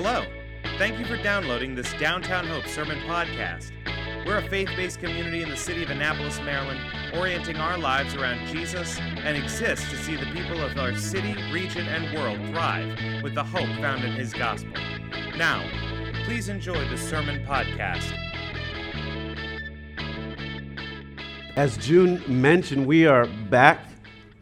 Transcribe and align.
Hello. 0.00 0.24
Thank 0.78 1.00
you 1.00 1.04
for 1.04 1.20
downloading 1.24 1.74
this 1.74 1.92
Downtown 1.94 2.46
Hope 2.46 2.68
Sermon 2.68 3.00
Podcast. 3.00 3.72
We're 4.24 4.38
a 4.38 4.48
faith 4.48 4.68
based 4.76 5.00
community 5.00 5.42
in 5.42 5.48
the 5.48 5.56
city 5.56 5.82
of 5.82 5.90
Annapolis, 5.90 6.38
Maryland, 6.42 6.78
orienting 7.16 7.56
our 7.56 7.76
lives 7.76 8.14
around 8.14 8.46
Jesus 8.46 8.96
and 9.00 9.36
exist 9.36 9.90
to 9.90 9.96
see 9.96 10.14
the 10.14 10.26
people 10.26 10.62
of 10.62 10.78
our 10.78 10.94
city, 10.94 11.34
region, 11.52 11.88
and 11.88 12.16
world 12.16 12.38
thrive 12.50 13.24
with 13.24 13.34
the 13.34 13.42
hope 13.42 13.66
found 13.80 14.04
in 14.04 14.12
His 14.12 14.32
gospel. 14.32 14.70
Now, 15.36 15.68
please 16.26 16.48
enjoy 16.48 16.88
the 16.88 16.96
Sermon 16.96 17.44
Podcast. 17.44 18.16
As 21.56 21.76
June 21.76 22.22
mentioned, 22.28 22.86
we 22.86 23.04
are 23.04 23.26
back 23.26 23.84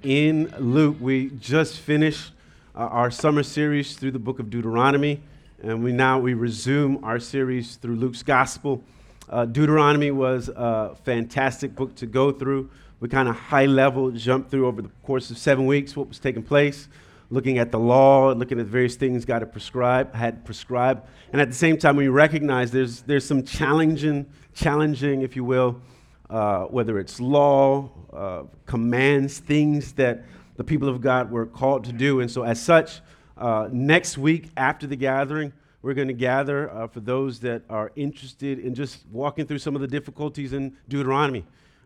in 0.02 0.52
Luke. 0.58 0.98
We 1.00 1.30
just 1.30 1.80
finished 1.80 2.32
uh, 2.74 2.80
our 2.80 3.10
summer 3.10 3.42
series 3.42 3.96
through 3.96 4.10
the 4.10 4.18
book 4.18 4.38
of 4.38 4.50
Deuteronomy, 4.50 5.22
and 5.62 5.82
we 5.82 5.92
now 5.92 6.18
we 6.18 6.34
resume 6.34 7.02
our 7.02 7.18
series 7.18 7.76
through 7.76 7.96
Luke's 7.96 8.22
gospel. 8.22 8.82
Uh, 9.28 9.44
Deuteronomy 9.44 10.10
was 10.10 10.48
a 10.48 10.94
fantastic 11.04 11.74
book 11.74 11.94
to 11.96 12.06
go 12.06 12.30
through. 12.30 12.70
We 13.00 13.08
kind 13.08 13.28
of 13.28 13.36
high 13.36 13.66
level 13.66 14.10
jumped 14.10 14.50
through 14.50 14.66
over 14.66 14.82
the 14.82 14.90
course 15.02 15.30
of 15.30 15.38
seven 15.38 15.66
weeks 15.66 15.96
what 15.96 16.08
was 16.08 16.18
taking 16.18 16.42
place, 16.42 16.88
looking 17.30 17.58
at 17.58 17.72
the 17.72 17.78
law, 17.78 18.32
looking 18.32 18.60
at 18.60 18.66
various 18.66 18.96
things 18.96 19.24
God 19.24 19.42
had 19.42 19.52
prescribed, 19.52 20.14
had 20.14 20.44
prescribed, 20.44 21.06
and 21.32 21.40
at 21.40 21.48
the 21.48 21.54
same 21.54 21.78
time 21.78 21.96
we 21.96 22.08
recognize 22.08 22.70
there's 22.70 23.02
there's 23.02 23.24
some 23.24 23.42
challenging, 23.42 24.26
challenging, 24.54 25.22
if 25.22 25.36
you 25.36 25.44
will, 25.44 25.80
uh, 26.28 26.64
whether 26.64 26.98
it's 26.98 27.18
law, 27.18 27.90
uh, 28.12 28.42
commands, 28.66 29.38
things 29.38 29.92
that 29.94 30.22
the 30.56 30.64
people 30.64 30.88
of 30.88 31.00
God 31.00 31.30
were 31.30 31.46
called 31.46 31.84
to 31.84 31.92
do. 31.92 32.20
And 32.20 32.30
so, 32.30 32.42
as 32.42 32.62
such, 32.62 33.00
uh, 33.36 33.68
next 33.70 34.16
week 34.16 34.50
after 34.56 34.86
the 34.86 34.96
gathering, 34.96 35.52
we're 35.82 35.94
going 35.94 36.08
to 36.08 36.14
gather 36.14 36.70
uh, 36.70 36.88
for 36.88 37.00
those 37.00 37.40
that 37.40 37.62
are 37.68 37.92
interested 37.94 38.58
in 38.58 38.74
just 38.74 39.04
walking 39.12 39.46
through 39.46 39.58
some 39.58 39.74
of 39.74 39.80
the 39.80 39.86
difficulties 39.86 40.52
in 40.52 40.76
Deuteronomy. 40.88 41.44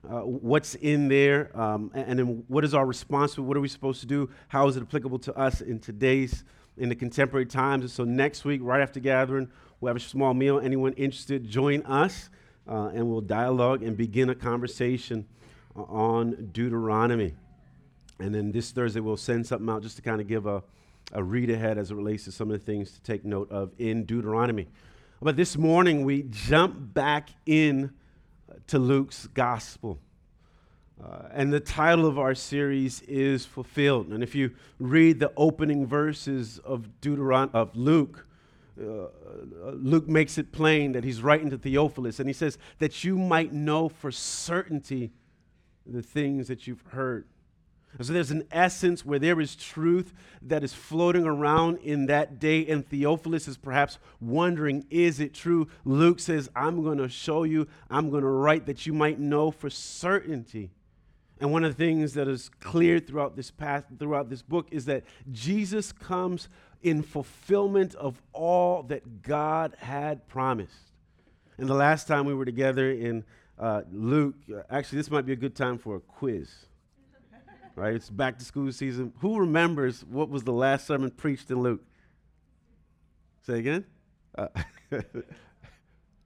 Uh, 0.09 0.21
what's 0.21 0.77
in 0.77 1.09
there, 1.09 1.51
um, 1.61 1.91
and, 1.93 2.09
and, 2.09 2.19
then 2.19 2.45
what 2.49 2.65
is 2.65 2.73
our 2.73 2.87
response 2.87 3.37
What 3.37 3.55
are 3.57 3.61
we 3.61 3.69
supposed 3.69 4.01
to 4.01 4.07
do? 4.07 4.31
How 4.49 4.67
is 4.69 4.77
it 4.77 4.83
applicable 4.83 5.19
to 5.19 5.37
us 5.37 5.61
in 5.61 5.79
today's, 5.79 6.45
in 6.79 6.89
the 6.89 6.95
contemporary 6.95 7.45
times? 7.45 7.83
And 7.83 7.91
so 7.91 8.05
next 8.05 8.47
week, 8.47 8.61
right 8.65 8.81
after 8.81 8.99
gathering, 8.99 9.51
we'll 9.81 9.91
have 9.91 9.97
a 9.97 10.01
small 10.01 10.33
meal. 10.33 10.59
Anyone 10.59 10.95
interested, 10.95 11.47
join 11.47 11.83
us, 11.83 12.31
uh, 12.67 12.93
and 12.95 13.11
we'll 13.11 13.21
dialogue 13.21 13.83
and 13.83 13.95
begin 13.95 14.31
a 14.31 14.35
conversation 14.35 15.27
uh, 15.77 15.83
on 15.83 16.51
Deuteronomy. 16.53 17.35
And 18.19 18.35
then 18.35 18.53
this 18.53 18.71
Thursday, 18.71 19.01
we'll 19.01 19.19
send 19.19 19.47
something 19.47 19.69
out 19.69 19.83
just 19.83 19.97
to 19.97 20.03
kind 20.03 20.23
of 20.23 20.29
give 20.29 20.47
a, 20.47 20.63
a 21.13 21.23
read 21.23 21.51
ahead 21.51 21.79
as 21.79 21.91
it 21.91 21.95
relates 21.95 22.25
to 22.25 22.33
some 22.33 22.51
of 22.51 22.59
the 22.59 22.65
things 22.65 22.93
to 22.93 23.03
take 23.03 23.25
note 23.25 23.51
of 23.51 23.73
in 23.79 24.05
Deuteronomy. 24.05 24.69
But 25.23 25.37
this 25.37 25.57
morning, 25.57 26.05
we 26.05 26.25
jump 26.31 26.95
back 26.95 27.31
in 27.45 27.93
to 28.69 28.79
Luke's 28.79 29.27
gospel. 29.27 29.99
Uh, 31.03 31.29
and 31.33 31.53
the 31.53 31.61
title 31.61 32.07
of 32.07 32.19
our 32.19 32.35
series 32.35 33.03
is 33.03 33.47
Fulfilled. 33.47 34.09
And 34.09 34.23
if 34.23 34.35
you 34.35 34.53
read 34.79 35.19
the 35.19 35.33
opening 35.37 35.87
verses 35.87 36.59
of 36.59 36.89
Deuteron- 37.01 37.55
of 37.55 37.75
Luke, 37.75 38.27
uh, 38.81 39.09
Luke 39.73 40.09
makes 40.09 40.39
it 40.39 40.53
plain 40.53 40.93
that 40.93 41.05
he's 41.05 41.23
writing 41.23 41.51
to 41.51 41.59
Theophilus, 41.59 42.19
and 42.19 42.29
he 42.29 42.33
says 42.33 42.59
that 42.79 43.05
you 43.05 43.19
might 43.19 43.53
know 43.53 43.89
for 43.89 44.11
certainty 44.11 45.13
the 45.87 46.03
things 46.03 46.49
that 46.49 46.67
you've 46.67 46.83
heard. 46.89 47.27
So 47.99 48.13
there's 48.13 48.31
an 48.31 48.45
essence 48.51 49.05
where 49.05 49.19
there 49.19 49.41
is 49.41 49.57
truth 49.57 50.15
that 50.43 50.65
is 50.65 50.73
floating 50.73 51.27
around 51.27 51.79
in 51.79 52.07
that 52.07 52.39
day, 52.39 52.67
and 52.67 52.89
Theophilus 52.89 53.47
is 53.47 53.59
perhaps 53.59 53.99
wondering, 54.21 54.87
is 54.91 55.21
it 55.21 55.35
true? 55.35 55.69
Luke 55.85 56.21
says, 56.21 56.49
I'm 56.55 56.83
going 56.83 56.99
to 56.99 57.09
show 57.09 57.43
you, 57.43 57.67
I'm 57.91 58.09
going 58.09 58.23
to 58.23 58.29
write 58.29 58.67
that 58.67 58.87
you 58.87 58.95
might 58.95 59.19
know 59.19 59.51
for 59.51 59.69
certainty. 59.69 60.71
And 61.41 61.53
one 61.53 61.65
of 61.65 61.77
the 61.77 61.85
things 61.85 62.15
that 62.15 62.29
is 62.29 62.49
clear 62.61 63.01
throughout 63.01 63.37
this 63.37 63.51
path, 63.51 63.85
throughout 63.99 64.31
this 64.31 64.43
book, 64.43 64.69
is 64.71 64.85
that 64.87 65.05
Jesus 65.31 65.91
comes 65.91 66.49
in 66.83 67.03
fulfillment 67.03 67.95
of 67.97 68.23
all 68.33 68.83
that 68.85 69.23
God 69.23 69.75
had 69.79 70.27
promised. 70.29 70.93
And 71.59 71.69
the 71.69 71.75
last 71.75 72.07
time 72.07 72.25
we 72.25 72.35
were 72.35 72.45
together 72.47 72.91
in 72.91 73.25
uh, 73.59 73.83
Luke, 73.93 74.37
uh, 74.51 74.63
actually, 74.71 74.99
this 74.99 75.11
might 75.11 75.27
be 75.27 75.33
a 75.33 75.37
good 75.37 75.57
time 75.57 75.77
for 75.77 75.97
a 75.97 76.01
quiz 76.01 76.49
right? 77.81 77.95
It's 77.95 78.11
back 78.11 78.39
to 78.39 78.45
school 78.45 78.71
season. 78.73 79.13
Who 79.21 79.39
remembers 79.39 80.05
what 80.05 80.29
was 80.29 80.45
the 80.45 80.53
last 80.53 80.87
sermon 80.87 81.11
preached 81.11 81.51
in 81.51 81.61
Luke? 81.61 81.81
Say 83.47 83.59
again? 83.59 83.87
Uh, 84.37 84.49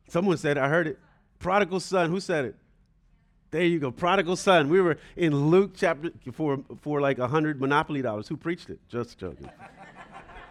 someone 0.08 0.36
said, 0.36 0.58
I 0.58 0.68
heard 0.68 0.88
it. 0.88 0.98
Prodigal 1.38 1.78
son. 1.78 2.10
Who 2.10 2.18
said 2.18 2.44
it? 2.44 2.56
There 3.52 3.62
you 3.62 3.78
go. 3.78 3.92
Prodigal 3.92 4.34
son. 4.34 4.68
We 4.68 4.80
were 4.80 4.98
in 5.14 5.48
Luke 5.48 5.74
chapter 5.76 6.10
for, 6.32 6.58
for 6.80 7.00
like 7.00 7.20
a 7.20 7.28
hundred 7.28 7.60
Monopoly 7.60 8.02
dollars. 8.02 8.26
Who 8.26 8.36
preached 8.36 8.68
it? 8.68 8.80
Just 8.88 9.16
joking. 9.16 9.48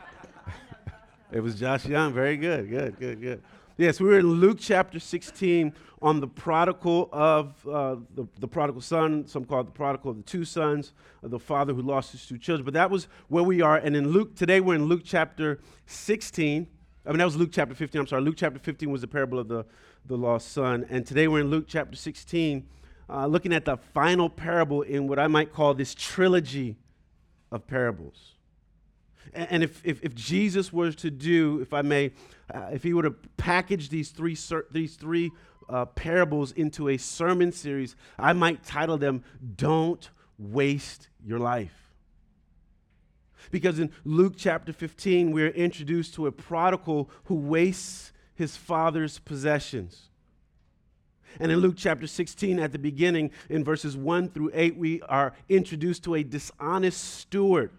it 1.33 1.41
was 1.41 1.55
Josh 1.59 1.85
Young. 1.85 2.13
Very 2.13 2.37
good. 2.37 2.69
Good, 2.69 2.97
good, 2.97 3.19
good. 3.19 3.43
Yes, 3.75 3.99
we 3.99 4.07
were 4.07 4.19
in 4.19 4.27
Luke 4.27 4.57
chapter 4.59 4.99
16 4.99 5.73
on 5.99 6.19
the 6.19 6.27
prodigal 6.27 7.09
of 7.11 7.67
uh, 7.67 7.95
the, 8.13 8.27
the 8.39 8.47
prodigal 8.47 8.81
son, 8.81 9.25
some 9.25 9.45
call 9.45 9.61
it 9.61 9.63
the 9.63 9.71
prodigal 9.71 10.11
of 10.11 10.17
the 10.17 10.23
two 10.23 10.45
sons, 10.45 10.93
of 11.23 11.31
the 11.31 11.39
father 11.39 11.73
who 11.73 11.81
lost 11.81 12.11
his 12.11 12.23
two 12.23 12.37
children. 12.37 12.65
But 12.65 12.75
that 12.75 12.91
was 12.91 13.07
where 13.29 13.43
we 13.43 13.61
are. 13.61 13.77
And 13.77 13.95
in 13.95 14.09
Luke, 14.09 14.35
today 14.35 14.61
we're 14.61 14.75
in 14.75 14.85
Luke 14.85 15.01
chapter 15.03 15.59
16. 15.87 16.67
I 17.03 17.09
mean, 17.09 17.17
that 17.17 17.25
was 17.25 17.35
Luke 17.35 17.49
chapter 17.51 17.73
15. 17.73 18.01
I'm 18.01 18.05
sorry. 18.05 18.21
Luke 18.21 18.35
chapter 18.37 18.59
15 18.59 18.91
was 18.91 19.01
the 19.01 19.07
parable 19.07 19.39
of 19.39 19.47
the, 19.47 19.65
the 20.05 20.17
lost 20.17 20.51
son. 20.51 20.85
And 20.91 21.03
today 21.03 21.27
we're 21.27 21.41
in 21.41 21.49
Luke 21.49 21.65
chapter 21.67 21.95
16, 21.95 22.67
uh, 23.09 23.25
looking 23.25 23.53
at 23.53 23.65
the 23.65 23.77
final 23.77 24.29
parable 24.29 24.83
in 24.83 25.07
what 25.07 25.17
I 25.17 25.25
might 25.25 25.51
call 25.51 25.73
this 25.73 25.95
trilogy 25.95 26.77
of 27.51 27.65
parables. 27.65 28.33
And 29.33 29.63
if, 29.63 29.81
if, 29.83 30.03
if, 30.03 30.13
Jesus 30.13 30.71
was 30.71 30.95
to 30.97 31.09
do, 31.09 31.59
if 31.61 31.73
I 31.73 31.81
may, 31.81 32.11
uh, 32.53 32.69
if 32.71 32.83
he 32.83 32.93
were 32.93 33.03
to 33.03 33.15
package 33.37 33.89
these 33.89 34.09
three, 34.09 34.37
these 34.71 34.95
three 34.95 35.31
uh, 35.69 35.85
parables 35.85 36.51
into 36.51 36.89
a 36.89 36.97
sermon 36.97 37.51
series, 37.51 37.95
I 38.19 38.33
might 38.33 38.63
title 38.63 38.97
them 38.97 39.23
Don't 39.55 40.09
Waste 40.37 41.09
Your 41.25 41.39
Life. 41.39 41.91
Because 43.51 43.79
in 43.79 43.91
Luke 44.03 44.33
chapter 44.37 44.73
15, 44.73 45.31
we're 45.31 45.49
introduced 45.49 46.15
to 46.15 46.27
a 46.27 46.31
prodigal 46.31 47.09
who 47.25 47.35
wastes 47.35 48.11
his 48.35 48.55
father's 48.55 49.19
possessions. 49.19 50.09
And 51.39 51.51
in 51.51 51.59
Luke 51.59 51.75
chapter 51.77 52.07
16, 52.07 52.59
at 52.59 52.71
the 52.71 52.79
beginning, 52.79 53.31
in 53.49 53.63
verses 53.63 53.97
1 53.97 54.29
through 54.29 54.51
8, 54.53 54.77
we 54.77 55.01
are 55.03 55.33
introduced 55.49 56.03
to 56.03 56.15
a 56.15 56.23
dishonest 56.23 57.03
steward 57.15 57.71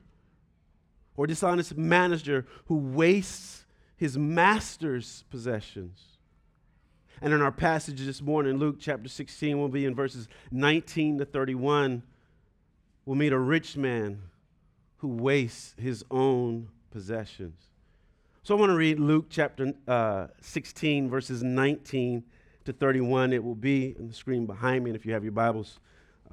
or 1.16 1.26
dishonest 1.26 1.76
manager 1.76 2.47
who 2.66 2.76
wastes 2.76 3.64
his 3.97 4.19
master's 4.19 5.25
possessions. 5.30 6.00
And 7.22 7.32
in 7.32 7.41
our 7.41 7.52
passage 7.52 8.00
this 8.00 8.20
morning, 8.20 8.58
Luke 8.58 8.76
chapter 8.80 9.08
16, 9.08 9.58
we'll 9.58 9.69
be 9.69 9.86
in 9.86 9.94
verses 9.94 10.28
19 10.50 11.19
to 11.19 11.25
31. 11.25 12.02
We'll 13.06 13.16
meet 13.16 13.32
a 13.32 13.38
rich 13.38 13.76
man 13.76 14.22
who 14.98 15.08
wastes 15.08 15.75
his 15.78 16.04
own 16.10 16.69
possessions. 16.91 17.60
So 18.42 18.56
I 18.56 18.60
want 18.60 18.70
to 18.70 18.76
read 18.76 18.98
Luke 18.98 19.26
chapter 19.31 19.72
uh, 19.88 20.26
16, 20.41 21.08
verses 21.08 21.42
19 21.42 22.25
to 22.64 22.72
31. 22.72 23.32
It 23.32 23.43
will 23.43 23.55
be 23.55 23.94
on 23.99 24.08
the 24.08 24.14
screen 24.14 24.44
behind 24.44 24.84
me, 24.84 24.90
and 24.90 24.96
if 24.96 25.06
you 25.06 25.12
have 25.12 25.22
your 25.22 25.32
Bibles, 25.32 25.81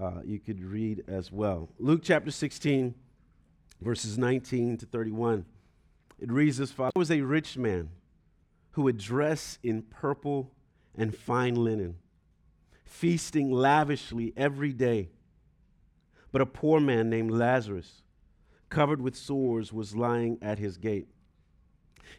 uh, 0.02 0.22
you 0.26 0.40
could 0.40 0.62
read 0.62 1.04
as 1.08 1.32
well. 1.32 1.70
Luke 1.80 2.02
chapter 2.04 2.32
16 2.32 2.96
verses 3.82 4.18
19 4.18 4.78
to 4.78 4.86
31. 4.86 5.46
It 6.20 6.32
reads 6.32 6.60
as 6.60 6.72
follows 6.72 6.92
There 6.94 7.00
was 7.00 7.12
a 7.12 7.22
rich 7.22 7.58
man 7.58 7.90
who 8.72 8.84
would 8.84 8.98
dress 8.98 9.58
in 9.64 9.82
purple 9.82 10.52
and 10.96 11.16
fine 11.16 11.56
linen, 11.56 11.98
feasting 12.86 13.52
lavishly 13.52 14.34
every 14.38 14.72
day. 14.72 15.10
But 16.32 16.42
a 16.42 16.46
poor 16.46 16.80
man 16.80 17.10
named 17.10 17.32
Lazarus, 17.32 18.04
covered 18.70 19.02
with 19.02 19.16
sores, 19.16 19.74
was 19.74 19.96
lying 19.96 20.38
at 20.42 20.60
his 20.60 20.78
gate. 20.78 21.08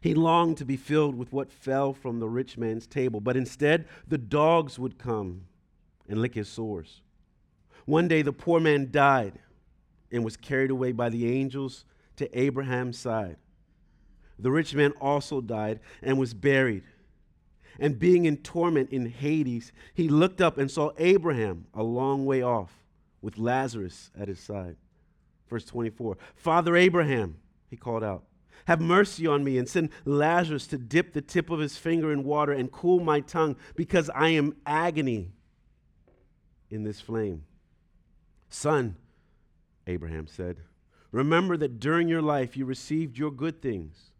He 0.00 0.14
longed 0.14 0.56
to 0.58 0.64
be 0.64 0.76
filled 0.76 1.14
with 1.14 1.32
what 1.32 1.52
fell 1.52 1.92
from 1.92 2.18
the 2.18 2.28
rich 2.28 2.58
man's 2.58 2.86
table, 2.86 3.20
but 3.20 3.36
instead 3.36 3.86
the 4.06 4.18
dogs 4.18 4.78
would 4.78 4.98
come 4.98 5.42
and 6.08 6.20
lick 6.20 6.34
his 6.34 6.48
sores. 6.48 7.02
One 7.84 8.08
day 8.08 8.22
the 8.22 8.32
poor 8.32 8.60
man 8.60 8.90
died 8.90 9.38
and 10.12 10.24
was 10.24 10.36
carried 10.36 10.70
away 10.70 10.92
by 10.92 11.08
the 11.08 11.28
angels 11.28 11.84
to 12.16 12.38
Abraham's 12.38 12.98
side. 12.98 13.36
The 14.38 14.50
rich 14.50 14.74
man 14.74 14.92
also 15.00 15.40
died 15.40 15.80
and 16.02 16.18
was 16.18 16.34
buried. 16.34 16.84
And 17.78 17.98
being 17.98 18.26
in 18.26 18.38
torment 18.38 18.90
in 18.90 19.06
Hades, 19.06 19.72
he 19.94 20.08
looked 20.08 20.40
up 20.40 20.58
and 20.58 20.70
saw 20.70 20.90
Abraham 20.98 21.66
a 21.72 21.82
long 21.82 22.26
way 22.26 22.42
off 22.42 22.72
with 23.22 23.38
Lazarus 23.38 24.10
at 24.18 24.28
his 24.28 24.40
side. 24.40 24.76
Verse 25.48 25.64
24 25.64 26.18
Father 26.34 26.76
Abraham, 26.76 27.36
he 27.70 27.76
called 27.76 28.04
out, 28.04 28.24
Have 28.66 28.80
mercy 28.80 29.26
on 29.26 29.42
me 29.44 29.58
and 29.58 29.68
send 29.68 29.90
Lazarus 30.04 30.66
to 30.68 30.78
dip 30.78 31.12
the 31.12 31.22
tip 31.22 31.48
of 31.48 31.60
his 31.60 31.76
finger 31.76 32.12
in 32.12 32.24
water 32.24 32.52
and 32.52 32.70
cool 32.70 33.00
my 33.00 33.20
tongue 33.20 33.56
because 33.74 34.10
I 34.10 34.30
am 34.30 34.56
agony 34.66 35.32
in 36.68 36.82
this 36.82 37.00
flame. 37.00 37.44
Son, 38.48 38.96
Abraham 39.86 40.26
said, 40.26 40.58
remember 41.10 41.56
that 41.56 41.80
during 41.80 42.08
your 42.08 42.22
life 42.22 42.56
you 42.56 42.64
received 42.64 43.18
your 43.18 43.30
good 43.30 43.60
things, 43.60 44.12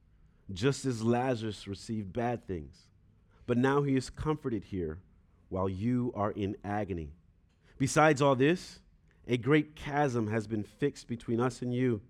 just 0.53 0.85
as 0.85 1.03
Lazarus 1.03 1.67
received 1.67 2.12
bad 2.12 2.47
things. 2.47 2.88
But 3.47 3.59
now 3.59 3.82
he 3.82 3.97
is 3.97 4.11
comforted 4.11 4.64
here 4.64 4.99
while 5.49 5.69
you 5.69 6.12
are 6.14 6.31
in 6.31 6.56
agony. 6.64 7.12
Besides 7.79 8.23
all 8.23 8.35
this, 8.35 8.81
a 9.26 9.37
great 9.37 9.76
chasm 9.76 10.29
has 10.29 10.47
been 10.47 10.64
fixed 10.64 11.09
between 11.09 11.41
us 11.41 11.62
and 11.62 11.75
you 11.75 12.00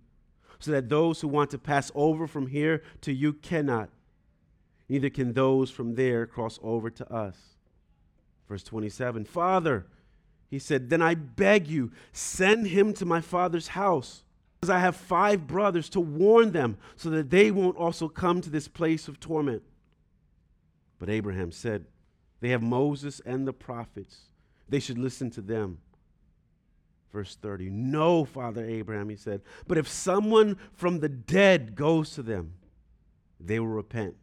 so 0.58 0.70
that 0.70 0.88
those 0.88 1.20
who 1.20 1.28
want 1.28 1.50
to 1.50 1.58
pass 1.58 1.90
over 1.94 2.26
from 2.26 2.46
here 2.46 2.82
to 3.00 3.12
you 3.12 3.32
cannot. 3.32 3.90
Neither 4.88 5.10
can 5.10 5.32
those 5.32 5.70
from 5.70 5.94
there 5.94 6.26
cross 6.26 6.58
over 6.62 6.90
to 6.90 7.12
us. 7.12 7.36
Verse 8.48 8.62
27 8.62 9.24
Father, 9.24 9.86
he 10.52 10.58
said, 10.58 10.90
then 10.90 11.00
I 11.00 11.14
beg 11.14 11.66
you, 11.66 11.92
send 12.12 12.66
him 12.66 12.92
to 12.94 13.06
my 13.06 13.22
father's 13.22 13.68
house, 13.68 14.22
because 14.60 14.68
I 14.68 14.80
have 14.80 14.94
five 14.94 15.46
brothers 15.46 15.88
to 15.88 16.00
warn 16.00 16.52
them, 16.52 16.76
so 16.94 17.08
that 17.08 17.30
they 17.30 17.50
won't 17.50 17.78
also 17.78 18.06
come 18.06 18.42
to 18.42 18.50
this 18.50 18.68
place 18.68 19.08
of 19.08 19.18
torment. 19.18 19.62
But 20.98 21.08
Abraham 21.08 21.52
said, 21.52 21.86
They 22.40 22.50
have 22.50 22.62
Moses 22.62 23.18
and 23.24 23.48
the 23.48 23.54
prophets. 23.54 24.24
They 24.68 24.78
should 24.78 24.98
listen 24.98 25.30
to 25.30 25.40
them. 25.40 25.78
Verse 27.10 27.34
30 27.34 27.70
No, 27.70 28.26
Father 28.26 28.62
Abraham, 28.62 29.08
he 29.08 29.16
said, 29.16 29.40
but 29.66 29.78
if 29.78 29.88
someone 29.88 30.58
from 30.74 31.00
the 31.00 31.08
dead 31.08 31.74
goes 31.74 32.10
to 32.10 32.22
them, 32.22 32.52
they 33.40 33.58
will 33.58 33.68
repent. 33.68 34.16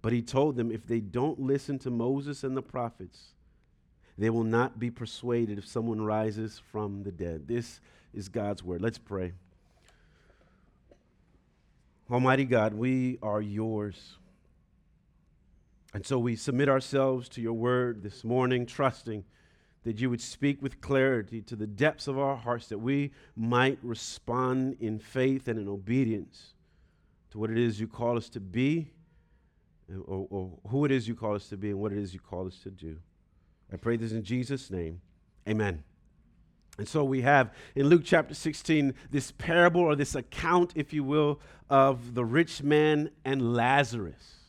But 0.00 0.14
he 0.14 0.22
told 0.22 0.56
them, 0.56 0.72
if 0.72 0.86
they 0.86 1.00
don't 1.00 1.38
listen 1.38 1.78
to 1.80 1.90
Moses 1.90 2.42
and 2.42 2.56
the 2.56 2.62
prophets, 2.62 3.34
they 4.18 4.30
will 4.30 4.44
not 4.44 4.78
be 4.78 4.90
persuaded 4.90 5.58
if 5.58 5.66
someone 5.66 6.02
rises 6.02 6.60
from 6.70 7.02
the 7.02 7.12
dead. 7.12 7.48
This 7.48 7.80
is 8.12 8.28
God's 8.28 8.62
word. 8.62 8.82
Let's 8.82 8.98
pray. 8.98 9.32
Almighty 12.10 12.44
God, 12.44 12.74
we 12.74 13.18
are 13.22 13.40
yours. 13.40 14.18
And 15.94 16.04
so 16.06 16.18
we 16.18 16.36
submit 16.36 16.68
ourselves 16.68 17.28
to 17.30 17.40
your 17.40 17.54
word 17.54 18.02
this 18.02 18.22
morning, 18.22 18.66
trusting 18.66 19.24
that 19.84 19.98
you 19.98 20.08
would 20.10 20.20
speak 20.20 20.62
with 20.62 20.80
clarity 20.80 21.42
to 21.42 21.56
the 21.56 21.66
depths 21.66 22.06
of 22.06 22.18
our 22.18 22.36
hearts, 22.36 22.68
that 22.68 22.78
we 22.78 23.12
might 23.34 23.78
respond 23.82 24.76
in 24.80 24.98
faith 24.98 25.48
and 25.48 25.58
in 25.58 25.68
obedience 25.68 26.54
to 27.30 27.38
what 27.38 27.50
it 27.50 27.58
is 27.58 27.80
you 27.80 27.88
call 27.88 28.16
us 28.16 28.28
to 28.28 28.40
be, 28.40 28.90
or, 30.06 30.26
or, 30.30 30.50
who 30.68 30.84
it 30.84 30.92
is 30.92 31.08
you 31.08 31.14
call 31.14 31.34
us 31.34 31.48
to 31.48 31.56
be, 31.56 31.70
and 31.70 31.78
what 31.80 31.92
it 31.92 31.98
is 31.98 32.14
you 32.14 32.20
call 32.20 32.46
us 32.46 32.58
to 32.62 32.70
do. 32.70 32.98
I 33.72 33.76
pray 33.76 33.96
this 33.96 34.12
in 34.12 34.22
Jesus' 34.22 34.70
name. 34.70 35.00
Amen. 35.48 35.82
And 36.78 36.88
so 36.88 37.04
we 37.04 37.22
have 37.22 37.52
in 37.74 37.86
Luke 37.86 38.02
chapter 38.04 38.34
16 38.34 38.94
this 39.10 39.30
parable 39.32 39.80
or 39.80 39.96
this 39.96 40.14
account, 40.14 40.72
if 40.74 40.92
you 40.92 41.04
will, 41.04 41.40
of 41.70 42.14
the 42.14 42.24
rich 42.24 42.62
man 42.62 43.10
and 43.24 43.54
Lazarus. 43.54 44.42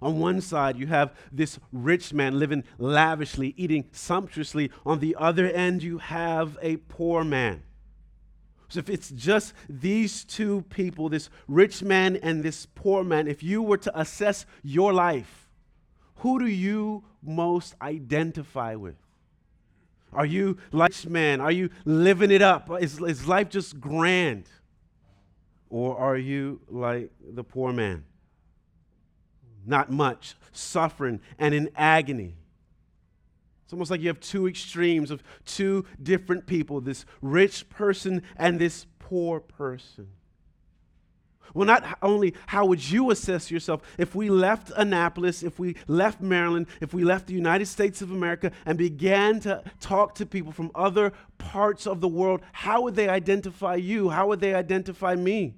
On 0.00 0.18
one 0.18 0.40
side, 0.40 0.76
you 0.76 0.88
have 0.88 1.14
this 1.30 1.58
rich 1.70 2.12
man 2.12 2.38
living 2.38 2.64
lavishly, 2.78 3.54
eating 3.56 3.88
sumptuously. 3.92 4.70
On 4.84 4.98
the 4.98 5.14
other 5.18 5.48
end, 5.48 5.82
you 5.82 5.98
have 5.98 6.58
a 6.60 6.76
poor 6.76 7.24
man. 7.24 7.62
So, 8.68 8.80
if 8.80 8.88
it's 8.88 9.10
just 9.10 9.52
these 9.68 10.24
two 10.24 10.62
people, 10.70 11.08
this 11.08 11.28
rich 11.46 11.82
man 11.82 12.16
and 12.16 12.42
this 12.42 12.66
poor 12.66 13.04
man, 13.04 13.28
if 13.28 13.42
you 13.42 13.62
were 13.62 13.76
to 13.76 13.98
assess 13.98 14.44
your 14.62 14.92
life, 14.92 15.41
who 16.22 16.40
do 16.40 16.46
you 16.46 17.04
most 17.22 17.74
identify 17.80 18.74
with? 18.74 18.96
Are 20.12 20.26
you 20.26 20.58
like 20.72 21.08
man? 21.08 21.40
Are 21.40 21.52
you 21.52 21.70
living 21.84 22.30
it 22.30 22.42
up? 22.42 22.68
Is, 22.80 23.00
is 23.00 23.26
life 23.26 23.48
just 23.48 23.80
grand? 23.80 24.44
Or 25.70 25.96
are 25.96 26.16
you 26.16 26.60
like 26.68 27.10
the 27.20 27.44
poor 27.44 27.72
man? 27.72 28.04
not 29.66 29.90
much, 29.90 30.34
suffering, 30.52 31.20
and 31.38 31.54
in 31.54 31.70
agony. 31.76 32.34
It's 33.64 33.72
almost 33.72 33.90
like 33.90 34.00
you 34.00 34.08
have 34.08 34.20
two 34.20 34.48
extremes 34.48 35.10
of 35.10 35.22
two 35.44 35.86
different 36.02 36.46
people 36.46 36.80
this 36.80 37.04
rich 37.20 37.68
person 37.68 38.22
and 38.36 38.58
this 38.58 38.86
poor 38.98 39.40
person. 39.40 40.08
Well, 41.54 41.66
not 41.66 41.98
only 42.02 42.34
how 42.46 42.66
would 42.66 42.88
you 42.88 43.10
assess 43.10 43.50
yourself 43.50 43.82
if 43.98 44.14
we 44.14 44.30
left 44.30 44.72
Annapolis, 44.76 45.42
if 45.42 45.58
we 45.58 45.76
left 45.86 46.20
Maryland, 46.20 46.66
if 46.80 46.94
we 46.94 47.04
left 47.04 47.26
the 47.26 47.34
United 47.34 47.66
States 47.66 48.00
of 48.00 48.10
America 48.10 48.52
and 48.64 48.78
began 48.78 49.40
to 49.40 49.62
talk 49.80 50.14
to 50.16 50.26
people 50.26 50.52
from 50.52 50.70
other 50.74 51.12
parts 51.38 51.86
of 51.86 52.00
the 52.00 52.08
world, 52.08 52.40
how 52.52 52.82
would 52.82 52.94
they 52.94 53.08
identify 53.08 53.74
you? 53.74 54.08
How 54.08 54.28
would 54.28 54.40
they 54.40 54.54
identify 54.54 55.14
me? 55.14 55.54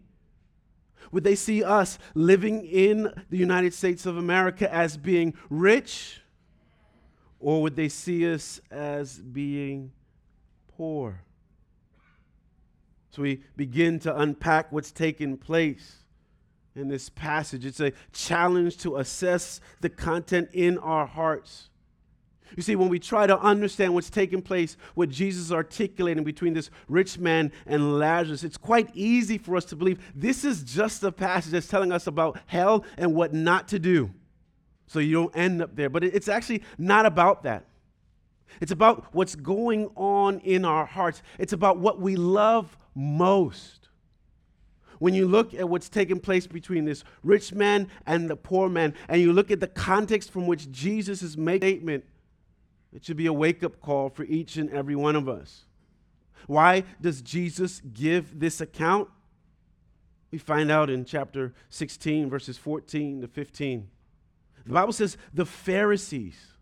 Would 1.13 1.25
they 1.25 1.37
see 1.37 1.63
us 1.63 1.99
living 2.15 2.65
in 2.65 3.13
the 3.31 3.37
United 3.37 3.75
States 3.75 4.07
of 4.07 4.17
America 4.17 4.73
as 4.73 4.97
being 4.97 5.35
rich? 5.49 6.21
Or 7.39 7.63
would 7.63 7.77
they 7.77 7.89
see 7.89 8.33
us 8.33 8.61
as 8.71 9.19
being 9.19 9.93
poor? 10.77 11.24
So 13.15 13.23
we 13.23 13.43
begin 13.57 14.01
to 14.01 14.21
unpack 14.21 14.73
what's 14.73 14.91
taking 14.91 15.37
place 15.37 15.99
in 16.75 16.89
this 16.89 17.09
passage. 17.11 17.65
It's 17.65 17.79
a 17.79 17.93
challenge 18.13 18.79
to 18.79 18.97
assess 18.97 19.61
the 19.81 19.89
content 19.89 20.49
in 20.53 20.79
our 20.79 21.07
hearts. 21.07 21.71
You 22.57 22.65
see, 22.65 22.75
when 22.75 22.89
we 22.89 22.99
try 22.99 23.29
to 23.29 23.39
understand 23.39 23.95
what's 23.95 24.11
taking 24.11 24.43
place, 24.43 24.77
what 24.97 25.11
Jesus 25.11 25.45
is 25.45 25.53
articulating 25.53 26.25
between 26.25 26.55
this 26.55 26.71
rich 26.89 27.17
man 27.17 27.53
and 27.67 28.01
Lazarus, 28.01 28.43
it's 28.43 28.57
quite 28.57 28.91
easy 28.95 29.39
for 29.39 29.57
us 29.57 29.65
to 29.67 29.77
believe 29.77 30.01
this 30.17 30.45
is 30.45 30.65
just 30.65 31.05
a 31.05 31.13
passage 31.13 31.53
that's 31.53 31.69
telling 31.69 31.93
us 31.93 32.09
about 32.09 32.41
hell 32.47 32.85
and 32.99 33.15
what 33.15 33.33
not 33.33 33.69
to 33.69 33.79
do. 33.79 34.11
So 34.89 34.99
you 34.99 35.13
don't 35.13 35.37
end 35.37 35.63
up 35.63 35.77
there. 35.77 35.89
But 35.89 36.03
it's 36.03 36.27
actually 36.27 36.65
not 36.79 37.07
about 37.07 37.45
that. 37.45 37.65
It's 38.61 38.73
about 38.73 39.15
what's 39.15 39.37
going 39.37 39.89
on 39.95 40.41
in 40.41 40.65
our 40.65 40.85
hearts, 40.85 41.23
it's 41.39 41.53
about 41.53 41.79
what 41.79 42.01
we 42.01 42.17
love 42.17 42.77
most. 42.95 43.89
When 44.99 45.15
you 45.15 45.27
look 45.27 45.55
at 45.55 45.69
what's 45.69 45.89
taking 45.89 46.21
place 46.21 46.47
between 46.47 46.85
this 46.85 47.05
rich 47.23 47.53
man 47.53 47.89
and 48.07 48.31
the 48.31 48.37
poor 48.37 48.69
man, 48.69 48.95
and 49.09 49.21
you 49.21 49.33
look 49.33 49.51
at 49.51 49.61
the 49.61 49.67
context 49.67 50.31
from 50.31 50.47
which 50.47 50.71
Jesus 50.71 51.23
is 51.23 51.37
making 51.37 51.69
statement, 51.69 52.05
it 52.93 53.05
should 53.05 53.17
be 53.17 53.27
a 53.27 53.33
wake 53.33 53.65
up 53.65 53.81
call 53.81 54.09
for 54.09 54.25
each 54.25 54.57
and 54.57 54.71
every 54.71 54.95
one 54.95 55.17
of 55.17 55.29
us. 55.29 55.65
Why 56.47 56.85
does 57.01 57.23
Jesus 57.23 57.81
give 57.93 58.39
this 58.39 58.61
account? 58.61 59.09
We 60.31 60.39
find 60.39 60.71
out 60.71 60.91
in 60.91 61.05
chapter 61.05 61.55
16, 61.71 62.29
verses 62.31 62.57
14 62.57 63.23
to 63.23 63.29
15. 63.29 63.89
The 64.67 64.73
Bible 64.73 64.93
says 64.93 65.17
the 65.33 65.47
Pharisees, 65.47 66.55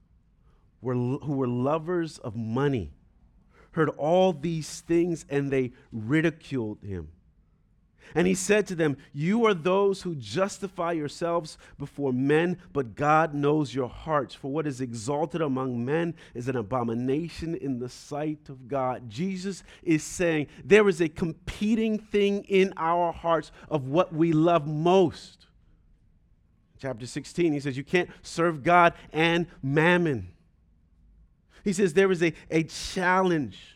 were, 0.83 0.95
who 0.95 1.33
were 1.33 1.47
lovers 1.47 2.19
of 2.19 2.37
money, 2.37 2.93
heard 3.73 3.89
all 3.91 4.33
these 4.33 4.81
things 4.81 5.25
and 5.29 5.51
they 5.51 5.73
ridiculed 5.93 6.79
him. 6.83 7.09
And 8.15 8.27
he 8.27 8.35
said 8.35 8.67
to 8.67 8.75
them, 8.75 8.97
You 9.13 9.47
are 9.47 9.55
those 9.55 10.03
who 10.03 10.15
justify 10.15 10.93
yourselves 10.93 11.57
before 11.79 12.13
men, 12.13 12.59
but 12.73 12.95
God 12.95 13.33
knows 13.33 13.75
your 13.75 13.89
hearts. 13.89 14.35
For 14.35 14.51
what 14.51 14.67
is 14.67 14.81
exalted 14.81 15.41
among 15.41 15.85
men 15.85 16.15
is 16.35 16.49
an 16.49 16.57
abomination 16.57 17.55
in 17.55 17.79
the 17.79 17.89
sight 17.89 18.49
of 18.49 18.69
God. 18.69 19.09
Jesus 19.09 19.65
is 19.83 20.03
saying 20.03 20.49
there 20.65 20.89
is 20.89 21.01
a 21.01 21.09
competing 21.09 21.99
thing 21.99 22.45
in 22.45 22.75
our 22.77 23.13
hearts 23.13 23.51
of 23.71 23.89
what 23.89 24.13
we 24.13 24.33
love 24.33 24.67
most. 24.67 25.47
Chapter 26.79 27.07
16, 27.07 27.53
he 27.53 27.61
says, 27.61 27.77
You 27.77 27.85
can't 27.85 28.11
serve 28.23 28.63
God 28.63 28.93
and 29.13 29.47
mammon. 29.63 30.32
He 31.65 31.73
says 31.73 31.95
there 31.95 32.11
is 32.11 32.23
a, 32.23 32.33
a 32.51 32.65
challenge 32.65 33.73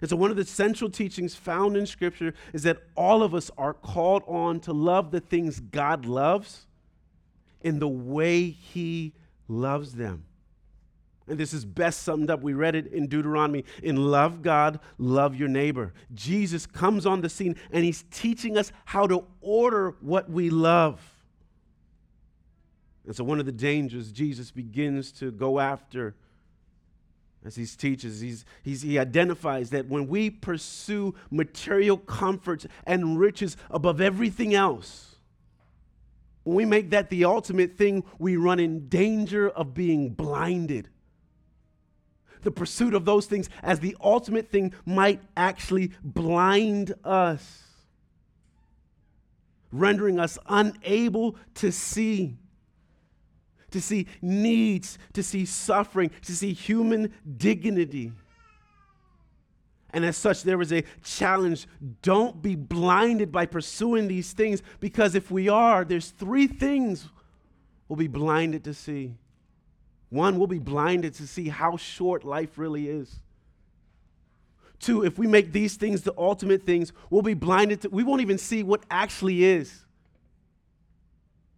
and 0.00 0.10
so, 0.10 0.16
one 0.16 0.30
of 0.30 0.36
the 0.36 0.44
central 0.44 0.90
teachings 0.90 1.34
found 1.34 1.78
in 1.78 1.86
Scripture 1.86 2.34
is 2.52 2.62
that 2.64 2.82
all 2.94 3.22
of 3.22 3.34
us 3.34 3.50
are 3.56 3.72
called 3.72 4.22
on 4.26 4.60
to 4.60 4.72
love 4.72 5.10
the 5.10 5.20
things 5.20 5.60
God 5.60 6.04
loves 6.04 6.66
in 7.62 7.78
the 7.78 7.88
way 7.88 8.50
He 8.50 9.14
loves 9.48 9.94
them. 9.94 10.24
And 11.26 11.38
this 11.38 11.54
is 11.54 11.64
best 11.64 12.02
summed 12.02 12.28
up. 12.28 12.42
We 12.42 12.52
read 12.52 12.74
it 12.74 12.88
in 12.88 13.06
Deuteronomy 13.06 13.64
in 13.82 13.96
love 13.96 14.42
God, 14.42 14.78
love 14.98 15.36
your 15.36 15.48
neighbor. 15.48 15.94
Jesus 16.12 16.66
comes 16.66 17.06
on 17.06 17.22
the 17.22 17.30
scene 17.30 17.56
and 17.70 17.82
he's 17.82 18.04
teaching 18.10 18.58
us 18.58 18.72
how 18.84 19.06
to 19.06 19.24
order 19.40 19.94
what 20.02 20.28
we 20.28 20.50
love. 20.50 21.00
And 23.06 23.16
so, 23.16 23.24
one 23.24 23.40
of 23.40 23.46
the 23.46 23.52
dangers 23.52 24.12
Jesus 24.12 24.50
begins 24.50 25.12
to 25.12 25.30
go 25.30 25.60
after 25.60 26.14
as 27.44 27.56
he 27.56 27.66
teaches, 27.66 28.20
he's, 28.20 28.44
he's, 28.62 28.82
he 28.82 28.98
identifies 28.98 29.70
that 29.70 29.86
when 29.86 30.08
we 30.08 30.30
pursue 30.30 31.14
material 31.30 31.98
comforts 31.98 32.66
and 32.86 33.18
riches 33.18 33.56
above 33.70 34.00
everything 34.00 34.54
else, 34.54 35.16
when 36.44 36.56
we 36.56 36.64
make 36.64 36.90
that 36.90 37.10
the 37.10 37.24
ultimate 37.24 37.76
thing, 37.76 38.04
we 38.18 38.36
run 38.36 38.60
in 38.60 38.88
danger 38.88 39.48
of 39.48 39.74
being 39.74 40.10
blinded. 40.10 40.88
The 42.42 42.50
pursuit 42.50 42.94
of 42.94 43.04
those 43.04 43.26
things 43.26 43.48
as 43.62 43.80
the 43.80 43.96
ultimate 44.02 44.50
thing 44.50 44.74
might 44.84 45.22
actually 45.36 45.92
blind 46.02 46.94
us, 47.02 47.62
rendering 49.72 50.18
us 50.18 50.38
unable 50.48 51.36
to 51.56 51.72
see 51.72 52.36
to 53.74 53.80
see 53.80 54.06
needs, 54.22 54.98
to 55.12 55.22
see 55.22 55.44
suffering, 55.44 56.10
to 56.22 56.34
see 56.34 56.52
human 56.52 57.12
dignity. 57.36 58.12
And 59.92 60.04
as 60.04 60.16
such, 60.16 60.44
there 60.44 60.60
is 60.60 60.72
a 60.72 60.84
challenge. 61.02 61.66
Don't 62.02 62.40
be 62.40 62.54
blinded 62.54 63.32
by 63.32 63.46
pursuing 63.46 64.06
these 64.06 64.32
things 64.32 64.62
because 64.78 65.16
if 65.16 65.30
we 65.30 65.48
are, 65.48 65.84
there's 65.84 66.10
three 66.10 66.46
things 66.46 67.08
we'll 67.88 67.96
be 67.96 68.06
blinded 68.08 68.62
to 68.64 68.74
see. 68.74 69.14
One, 70.08 70.38
we'll 70.38 70.46
be 70.46 70.60
blinded 70.60 71.14
to 71.14 71.26
see 71.26 71.48
how 71.48 71.76
short 71.76 72.24
life 72.24 72.56
really 72.56 72.88
is. 72.88 73.12
Two, 74.78 75.04
if 75.04 75.18
we 75.18 75.26
make 75.26 75.50
these 75.50 75.74
things 75.74 76.02
the 76.02 76.14
ultimate 76.16 76.62
things, 76.62 76.92
we'll 77.10 77.22
be 77.22 77.34
blinded 77.34 77.80
to, 77.80 77.88
we 77.88 78.04
won't 78.04 78.20
even 78.20 78.38
see 78.38 78.62
what 78.62 78.84
actually 78.90 79.42
is. 79.44 79.83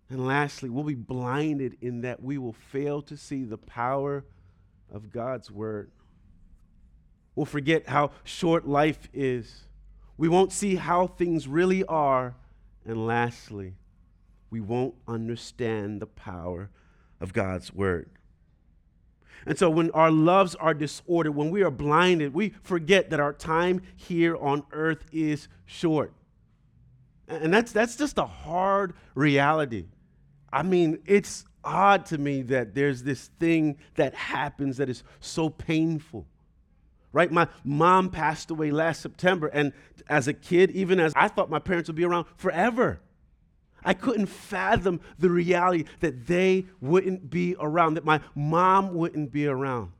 And 0.08 0.26
lastly, 0.26 0.70
we'll 0.70 0.84
be 0.84 0.94
blinded 0.94 1.76
in 1.80 2.02
that 2.02 2.22
we 2.22 2.38
will 2.38 2.52
fail 2.52 3.02
to 3.02 3.16
see 3.16 3.44
the 3.44 3.58
power 3.58 4.24
of 4.92 5.10
God's 5.10 5.50
word. 5.50 5.90
We'll 7.34 7.46
forget 7.46 7.88
how 7.88 8.12
short 8.24 8.66
life 8.68 9.08
is. 9.12 9.64
We 10.16 10.28
won't 10.28 10.52
see 10.52 10.76
how 10.76 11.08
things 11.08 11.48
really 11.48 11.84
are. 11.84 12.34
And 12.84 13.06
lastly, 13.06 13.74
we 14.50 14.60
won't 14.60 14.94
understand 15.08 16.00
the 16.00 16.06
power 16.06 16.70
of 17.20 17.32
God's 17.32 17.74
word. 17.74 18.08
And 19.44 19.58
so, 19.58 19.68
when 19.68 19.90
our 19.90 20.10
loves 20.10 20.54
are 20.54 20.72
disordered, 20.72 21.34
when 21.34 21.50
we 21.50 21.62
are 21.62 21.70
blinded, 21.70 22.32
we 22.32 22.54
forget 22.62 23.10
that 23.10 23.20
our 23.20 23.32
time 23.32 23.82
here 23.94 24.36
on 24.36 24.64
earth 24.72 25.04
is 25.12 25.48
short. 25.66 26.12
And 27.28 27.52
that's, 27.52 27.72
that's 27.72 27.96
just 27.96 28.18
a 28.18 28.26
hard 28.26 28.94
reality. 29.14 29.86
I 30.56 30.62
mean, 30.62 31.00
it's 31.04 31.44
odd 31.62 32.06
to 32.06 32.16
me 32.16 32.40
that 32.40 32.74
there's 32.74 33.02
this 33.02 33.28
thing 33.38 33.76
that 33.96 34.14
happens 34.14 34.78
that 34.78 34.88
is 34.88 35.04
so 35.20 35.50
painful. 35.50 36.26
Right? 37.12 37.30
My 37.30 37.48
mom 37.62 38.08
passed 38.08 38.50
away 38.50 38.70
last 38.70 39.02
September, 39.02 39.48
and 39.48 39.74
as 40.08 40.28
a 40.28 40.32
kid, 40.32 40.70
even 40.70 40.98
as 40.98 41.12
I 41.14 41.28
thought 41.28 41.50
my 41.50 41.58
parents 41.58 41.90
would 41.90 41.96
be 41.96 42.06
around 42.06 42.24
forever, 42.36 43.00
I 43.84 43.92
couldn't 43.92 44.28
fathom 44.28 45.02
the 45.18 45.28
reality 45.28 45.84
that 46.00 46.26
they 46.26 46.64
wouldn't 46.80 47.28
be 47.28 47.54
around, 47.60 47.94
that 47.94 48.06
my 48.06 48.22
mom 48.34 48.94
wouldn't 48.94 49.32
be 49.32 49.46
around. 49.46 49.92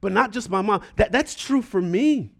But 0.00 0.12
not 0.12 0.32
just 0.32 0.48
my 0.48 0.62
mom, 0.62 0.80
that, 0.96 1.12
that's 1.12 1.34
true 1.34 1.60
for 1.60 1.82
me. 1.82 2.30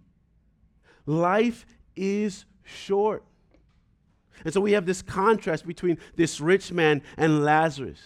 Life 1.04 1.66
is 1.94 2.46
short. 2.62 3.22
And 4.44 4.52
so 4.52 4.60
we 4.60 4.72
have 4.72 4.86
this 4.86 5.02
contrast 5.02 5.66
between 5.66 5.98
this 6.16 6.40
rich 6.40 6.72
man 6.72 7.02
and 7.16 7.44
Lazarus. 7.44 8.00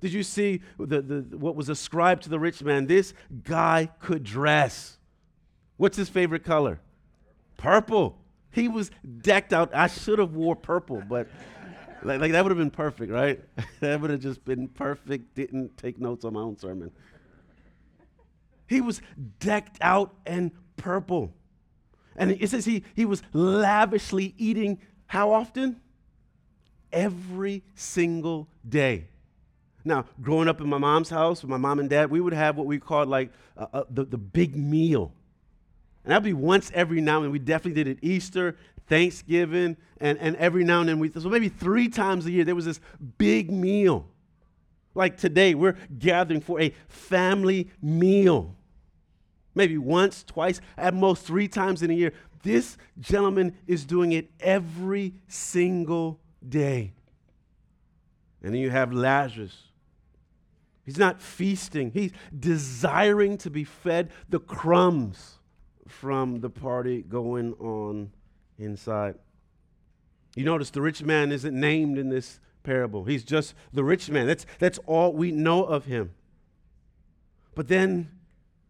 Did 0.00 0.12
you 0.12 0.22
see 0.22 0.62
the, 0.78 1.02
the, 1.02 1.36
what 1.36 1.56
was 1.56 1.68
ascribed 1.68 2.22
to 2.24 2.28
the 2.28 2.38
rich 2.38 2.62
man? 2.62 2.86
This 2.86 3.14
guy 3.42 3.90
could 4.00 4.22
dress. 4.22 4.98
What's 5.76 5.96
his 5.96 6.08
favorite 6.08 6.44
color? 6.44 6.80
Purple. 7.56 8.18
He 8.50 8.68
was 8.68 8.90
decked 9.20 9.52
out. 9.52 9.74
I 9.74 9.88
should 9.88 10.18
have 10.18 10.34
wore 10.34 10.56
purple, 10.56 11.02
but 11.08 11.28
like, 12.02 12.20
like 12.20 12.32
that 12.32 12.44
would 12.44 12.50
have 12.50 12.58
been 12.58 12.70
perfect, 12.70 13.10
right? 13.10 13.40
that 13.80 14.00
would 14.00 14.10
have 14.10 14.20
just 14.20 14.44
been 14.44 14.68
perfect. 14.68 15.34
Didn't 15.34 15.76
take 15.76 15.98
notes 15.98 16.24
on 16.24 16.34
my 16.34 16.40
own 16.40 16.56
sermon. 16.56 16.90
He 18.68 18.80
was 18.80 19.00
decked 19.40 19.78
out 19.80 20.14
in 20.26 20.52
purple. 20.76 21.32
And 22.16 22.32
it 22.32 22.50
says 22.50 22.64
he, 22.64 22.84
he 22.94 23.04
was 23.04 23.22
lavishly 23.32 24.34
eating 24.38 24.78
how 25.08 25.32
often? 25.32 25.80
Every 26.92 27.64
single 27.74 28.48
day. 28.66 29.08
Now, 29.84 30.04
growing 30.20 30.48
up 30.48 30.60
in 30.60 30.68
my 30.68 30.78
mom's 30.78 31.10
house 31.10 31.42
with 31.42 31.50
my 31.50 31.56
mom 31.56 31.80
and 31.80 31.90
dad, 31.90 32.10
we 32.10 32.20
would 32.20 32.32
have 32.34 32.56
what 32.56 32.66
we 32.66 32.78
called 32.78 33.08
like 33.08 33.30
uh, 33.56 33.66
uh, 33.72 33.84
the, 33.90 34.04
the 34.04 34.18
big 34.18 34.54
meal. 34.54 35.12
And 36.04 36.12
that'd 36.12 36.22
be 36.22 36.32
once 36.32 36.70
every 36.74 37.00
now 37.00 37.16
and 37.16 37.24
then. 37.24 37.32
We 37.32 37.38
definitely 37.38 37.82
did 37.82 37.88
it 37.90 37.98
Easter, 38.02 38.56
Thanksgiving, 38.86 39.76
and, 40.00 40.18
and 40.18 40.36
every 40.36 40.64
now 40.64 40.80
and 40.80 40.88
then. 40.88 40.98
We, 40.98 41.10
so 41.10 41.28
maybe 41.28 41.48
three 41.48 41.88
times 41.88 42.26
a 42.26 42.30
year, 42.30 42.44
there 42.44 42.54
was 42.54 42.64
this 42.64 42.80
big 43.16 43.50
meal. 43.50 44.06
Like 44.94 45.16
today, 45.16 45.54
we're 45.54 45.76
gathering 45.98 46.40
for 46.40 46.60
a 46.60 46.74
family 46.88 47.70
meal. 47.82 48.54
Maybe 49.54 49.78
once, 49.78 50.22
twice, 50.22 50.60
at 50.76 50.94
most 50.94 51.24
three 51.24 51.48
times 51.48 51.82
in 51.82 51.90
a 51.90 51.94
year. 51.94 52.12
This 52.42 52.76
gentleman 52.98 53.56
is 53.66 53.84
doing 53.84 54.12
it 54.12 54.30
every 54.40 55.14
single 55.26 56.20
day. 56.46 56.92
And 58.42 58.54
then 58.54 58.60
you 58.60 58.70
have 58.70 58.92
Lazarus. 58.92 59.64
He's 60.84 60.98
not 60.98 61.20
feasting, 61.20 61.90
he's 61.90 62.12
desiring 62.38 63.36
to 63.38 63.50
be 63.50 63.64
fed 63.64 64.10
the 64.30 64.40
crumbs 64.40 65.38
from 65.86 66.40
the 66.40 66.48
party 66.48 67.02
going 67.02 67.52
on 67.54 68.10
inside. 68.58 69.16
You 70.34 70.44
notice 70.44 70.70
the 70.70 70.80
rich 70.80 71.02
man 71.02 71.32
isn't 71.32 71.58
named 71.58 71.98
in 71.98 72.08
this 72.08 72.40
parable. 72.62 73.04
He's 73.04 73.24
just 73.24 73.54
the 73.72 73.84
rich 73.84 74.08
man. 74.08 74.26
That's, 74.26 74.46
that's 74.58 74.78
all 74.86 75.12
we 75.12 75.30
know 75.30 75.64
of 75.64 75.86
him. 75.86 76.14
But 77.54 77.68
then 77.68 78.10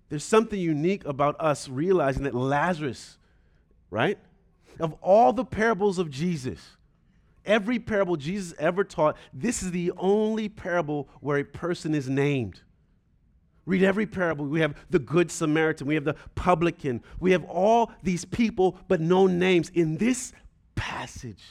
there's 0.08 0.24
something 0.24 0.58
unique 0.58 1.04
about 1.04 1.36
us 1.38 1.68
realizing 1.68 2.24
that 2.24 2.34
Lazarus 2.34 3.18
right? 3.90 4.18
Of 4.78 4.94
all 5.02 5.32
the 5.32 5.44
parables 5.44 5.98
of 5.98 6.10
Jesus, 6.10 6.60
every 7.44 7.78
parable 7.78 8.16
Jesus 8.16 8.54
ever 8.58 8.84
taught, 8.84 9.16
this 9.32 9.62
is 9.62 9.70
the 9.70 9.92
only 9.96 10.48
parable 10.48 11.08
where 11.20 11.38
a 11.38 11.44
person 11.44 11.94
is 11.94 12.08
named. 12.08 12.60
Read 13.66 13.82
every 13.82 14.06
parable. 14.06 14.46
We 14.46 14.60
have 14.60 14.76
the 14.88 14.98
Good 14.98 15.30
Samaritan, 15.30 15.86
we 15.86 15.94
have 15.94 16.04
the 16.04 16.16
publican, 16.34 17.02
we 17.20 17.32
have 17.32 17.44
all 17.44 17.92
these 18.02 18.24
people, 18.24 18.78
but 18.88 19.00
no 19.00 19.26
names. 19.26 19.70
In 19.74 19.98
this 19.98 20.32
passage, 20.74 21.42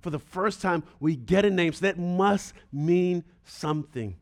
for 0.00 0.10
the 0.10 0.18
first 0.18 0.60
time, 0.60 0.82
we 1.00 1.16
get 1.16 1.44
a 1.44 1.50
name, 1.50 1.72
so 1.72 1.86
that 1.86 1.98
must 1.98 2.54
mean 2.72 3.24
something. 3.44 4.16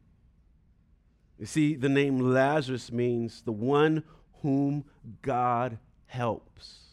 You 1.38 1.46
see, 1.46 1.74
the 1.74 1.88
name 1.88 2.20
Lazarus 2.20 2.92
means 2.92 3.42
the 3.42 3.52
one 3.52 4.04
whom 4.42 4.84
God 5.22 5.78
helps. 6.06 6.91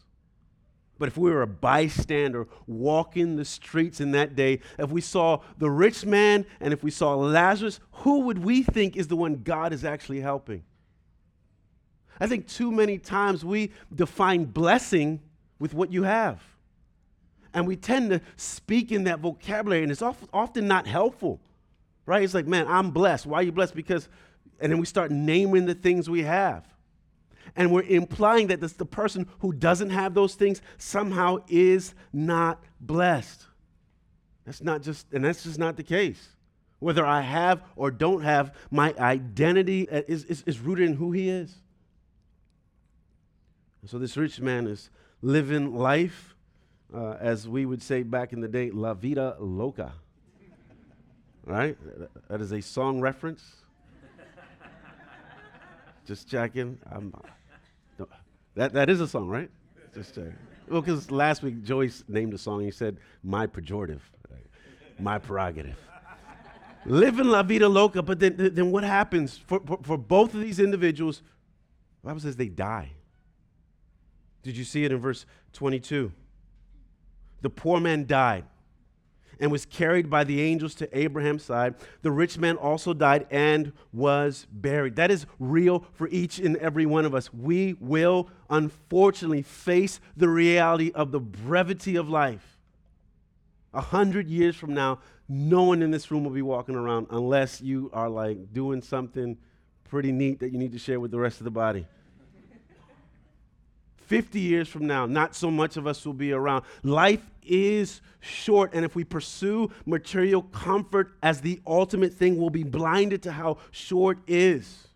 But 1.00 1.08
if 1.08 1.16
we 1.16 1.30
were 1.30 1.40
a 1.40 1.46
bystander 1.46 2.46
walking 2.66 3.36
the 3.36 3.44
streets 3.46 4.02
in 4.02 4.10
that 4.10 4.36
day, 4.36 4.60
if 4.78 4.90
we 4.90 5.00
saw 5.00 5.40
the 5.56 5.70
rich 5.70 6.04
man 6.04 6.44
and 6.60 6.74
if 6.74 6.82
we 6.82 6.90
saw 6.90 7.14
Lazarus, 7.14 7.80
who 7.90 8.20
would 8.26 8.44
we 8.44 8.62
think 8.62 8.96
is 8.98 9.08
the 9.08 9.16
one 9.16 9.36
God 9.36 9.72
is 9.72 9.82
actually 9.82 10.20
helping? 10.20 10.62
I 12.20 12.26
think 12.26 12.46
too 12.46 12.70
many 12.70 12.98
times 12.98 13.42
we 13.46 13.72
define 13.94 14.44
blessing 14.44 15.20
with 15.58 15.72
what 15.72 15.90
you 15.90 16.02
have. 16.02 16.42
And 17.54 17.66
we 17.66 17.76
tend 17.76 18.10
to 18.10 18.20
speak 18.36 18.92
in 18.92 19.04
that 19.04 19.20
vocabulary, 19.20 19.82
and 19.82 19.90
it's 19.90 20.02
often 20.02 20.68
not 20.68 20.86
helpful, 20.86 21.40
right? 22.04 22.22
It's 22.22 22.34
like, 22.34 22.46
man, 22.46 22.66
I'm 22.68 22.90
blessed. 22.90 23.24
Why 23.24 23.38
are 23.38 23.42
you 23.42 23.52
blessed? 23.52 23.74
Because, 23.74 24.06
and 24.60 24.70
then 24.70 24.78
we 24.78 24.84
start 24.84 25.10
naming 25.10 25.64
the 25.64 25.74
things 25.74 26.10
we 26.10 26.24
have 26.24 26.66
and 27.56 27.72
we're 27.72 27.82
implying 27.82 28.48
that 28.48 28.60
this, 28.60 28.72
the 28.74 28.86
person 28.86 29.26
who 29.40 29.52
doesn't 29.52 29.90
have 29.90 30.14
those 30.14 30.34
things 30.34 30.62
somehow 30.78 31.38
is 31.48 31.94
not 32.12 32.62
blessed. 32.80 33.44
That's 34.44 34.62
not 34.62 34.82
just, 34.82 35.12
and 35.12 35.24
that's 35.24 35.44
just 35.44 35.58
not 35.58 35.76
the 35.76 35.82
case. 35.82 36.36
Whether 36.78 37.04
I 37.04 37.20
have 37.20 37.62
or 37.76 37.90
don't 37.90 38.22
have, 38.22 38.54
my 38.70 38.94
identity 38.98 39.86
is, 39.90 40.24
is, 40.24 40.42
is 40.46 40.58
rooted 40.58 40.88
in 40.88 40.96
who 40.96 41.12
he 41.12 41.28
is. 41.28 41.54
So 43.86 43.98
this 43.98 44.16
rich 44.16 44.40
man 44.40 44.66
is 44.66 44.90
living 45.22 45.74
life, 45.74 46.34
uh, 46.94 47.16
as 47.20 47.48
we 47.48 47.66
would 47.66 47.82
say 47.82 48.02
back 48.02 48.32
in 48.32 48.40
the 48.40 48.48
day, 48.48 48.70
la 48.70 48.94
vida 48.94 49.36
loca. 49.38 49.92
Right? 51.44 51.76
That 52.28 52.40
is 52.40 52.52
a 52.52 52.60
song 52.60 53.00
reference. 53.00 53.42
Just 56.06 56.28
checking. 56.28 56.78
I'm, 56.90 57.14
that, 58.54 58.72
that 58.72 58.90
is 58.90 59.00
a 59.00 59.08
song, 59.08 59.28
right? 59.28 59.50
Just 59.94 60.14
checking. 60.14 60.36
Well, 60.68 60.80
because 60.80 61.10
last 61.10 61.42
week 61.42 61.62
Joyce 61.62 62.04
named 62.08 62.34
a 62.34 62.38
song. 62.38 62.62
He 62.62 62.70
said, 62.70 62.98
"My 63.22 63.46
pejorative, 63.46 64.00
my 64.98 65.18
prerogative." 65.18 65.76
Living 66.86 67.26
la 67.26 67.42
vida 67.42 67.68
loca, 67.68 68.02
but 68.02 68.18
then, 68.18 68.36
then 68.38 68.70
what 68.70 68.84
happens 68.84 69.36
for, 69.36 69.60
for, 69.66 69.78
for 69.82 69.98
both 69.98 70.32
of 70.34 70.40
these 70.40 70.58
individuals? 70.58 71.22
The 72.02 72.08
Bible 72.08 72.20
says 72.20 72.36
they 72.36 72.48
die. 72.48 72.92
Did 74.42 74.56
you 74.56 74.64
see 74.64 74.84
it 74.84 74.92
in 74.92 74.98
verse 74.98 75.26
22? 75.52 76.10
The 77.42 77.50
poor 77.50 77.80
man 77.80 78.06
died. 78.06 78.44
And 79.40 79.50
was 79.50 79.64
carried 79.64 80.10
by 80.10 80.22
the 80.22 80.40
angels 80.40 80.74
to 80.76 80.98
Abraham's 80.98 81.42
side. 81.42 81.74
The 82.02 82.10
rich 82.10 82.38
man 82.38 82.56
also 82.56 82.92
died 82.92 83.26
and 83.30 83.72
was 83.92 84.46
buried. 84.52 84.96
That 84.96 85.10
is 85.10 85.26
real 85.38 85.84
for 85.94 86.08
each 86.08 86.38
and 86.38 86.56
every 86.58 86.86
one 86.86 87.04
of 87.04 87.14
us. 87.14 87.32
We 87.32 87.74
will 87.80 88.28
unfortunately 88.50 89.42
face 89.42 89.98
the 90.16 90.28
reality 90.28 90.92
of 90.94 91.10
the 91.10 91.20
brevity 91.20 91.96
of 91.96 92.08
life. 92.08 92.58
A 93.72 93.80
hundred 93.80 94.28
years 94.28 94.56
from 94.56 94.74
now, 94.74 94.98
no 95.28 95.62
one 95.62 95.80
in 95.80 95.90
this 95.90 96.10
room 96.10 96.24
will 96.24 96.32
be 96.32 96.42
walking 96.42 96.74
around 96.74 97.06
unless 97.10 97.60
you 97.60 97.88
are 97.92 98.08
like 98.08 98.52
doing 98.52 98.82
something 98.82 99.38
pretty 99.88 100.12
neat 100.12 100.40
that 100.40 100.52
you 100.52 100.58
need 100.58 100.72
to 100.72 100.78
share 100.78 101.00
with 101.00 101.10
the 101.10 101.18
rest 101.18 101.38
of 101.40 101.44
the 101.44 101.50
body. 101.50 101.86
50 104.10 104.40
years 104.40 104.66
from 104.66 104.88
now, 104.88 105.06
not 105.06 105.36
so 105.36 105.52
much 105.52 105.76
of 105.76 105.86
us 105.86 106.04
will 106.04 106.12
be 106.12 106.32
around. 106.32 106.64
Life 106.82 107.24
is 107.44 108.00
short, 108.18 108.74
and 108.74 108.84
if 108.84 108.96
we 108.96 109.04
pursue 109.04 109.70
material 109.86 110.42
comfort 110.42 111.12
as 111.22 111.40
the 111.42 111.60
ultimate 111.64 112.12
thing, 112.12 112.36
we'll 112.36 112.50
be 112.50 112.64
blinded 112.64 113.22
to 113.22 113.30
how 113.30 113.58
short 113.70 114.18
is. 114.26 114.88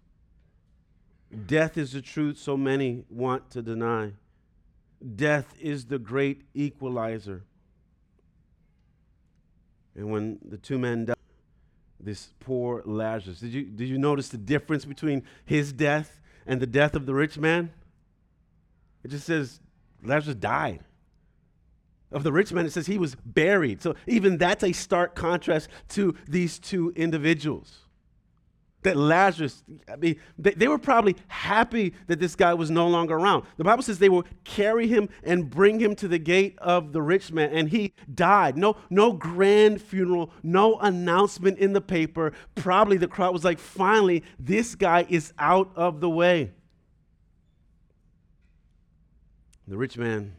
Death 1.46 1.78
is 1.78 1.92
the 1.92 2.02
truth 2.02 2.38
so 2.38 2.56
many 2.56 3.04
want 3.08 3.52
to 3.52 3.62
deny. 3.62 4.14
Death 5.14 5.54
is 5.60 5.84
the 5.84 6.00
great 6.00 6.42
equalizer. 6.52 7.44
And 9.94 10.10
when 10.10 10.40
the 10.44 10.58
two 10.58 10.76
men 10.76 11.04
died, 11.04 11.16
this 12.00 12.30
poor 12.40 12.82
Lazarus, 12.84 13.38
did 13.38 13.52
you, 13.52 13.62
did 13.62 13.88
you 13.88 13.96
notice 13.96 14.28
the 14.30 14.38
difference 14.38 14.84
between 14.84 15.22
his 15.44 15.72
death 15.72 16.20
and 16.48 16.60
the 16.60 16.66
death 16.66 16.96
of 16.96 17.06
the 17.06 17.14
rich 17.14 17.38
man? 17.38 17.70
It 19.04 19.10
just 19.10 19.26
says 19.26 19.60
Lazarus 20.02 20.36
died. 20.36 20.80
Of 22.10 22.22
the 22.22 22.32
rich 22.32 22.52
man, 22.52 22.64
it 22.64 22.72
says 22.72 22.86
he 22.86 22.98
was 22.98 23.16
buried. 23.26 23.82
So 23.82 23.96
even 24.06 24.38
that's 24.38 24.62
a 24.62 24.72
stark 24.72 25.14
contrast 25.14 25.68
to 25.90 26.14
these 26.28 26.58
two 26.58 26.92
individuals. 26.94 27.80
That 28.82 28.96
Lazarus, 28.96 29.64
I 29.90 29.96
mean, 29.96 30.20
they, 30.38 30.52
they 30.52 30.68
were 30.68 30.78
probably 30.78 31.16
happy 31.26 31.94
that 32.06 32.20
this 32.20 32.36
guy 32.36 32.54
was 32.54 32.70
no 32.70 32.86
longer 32.86 33.14
around. 33.14 33.44
The 33.56 33.64
Bible 33.64 33.82
says 33.82 33.98
they 33.98 34.10
will 34.10 34.26
carry 34.44 34.86
him 34.86 35.08
and 35.24 35.48
bring 35.50 35.80
him 35.80 35.96
to 35.96 36.06
the 36.06 36.18
gate 36.18 36.56
of 36.58 36.92
the 36.92 37.00
rich 37.02 37.32
man, 37.32 37.50
and 37.50 37.68
he 37.68 37.94
died. 38.14 38.56
No, 38.58 38.76
no 38.90 39.12
grand 39.12 39.80
funeral, 39.80 40.30
no 40.42 40.78
announcement 40.80 41.58
in 41.58 41.72
the 41.72 41.80
paper. 41.80 42.32
Probably 42.54 42.98
the 42.98 43.08
crowd 43.08 43.32
was 43.32 43.42
like, 43.42 43.58
finally, 43.58 44.22
this 44.38 44.74
guy 44.74 45.06
is 45.08 45.32
out 45.38 45.72
of 45.74 46.00
the 46.00 46.10
way. 46.10 46.52
The 49.66 49.76
rich 49.76 49.96
man 49.96 50.36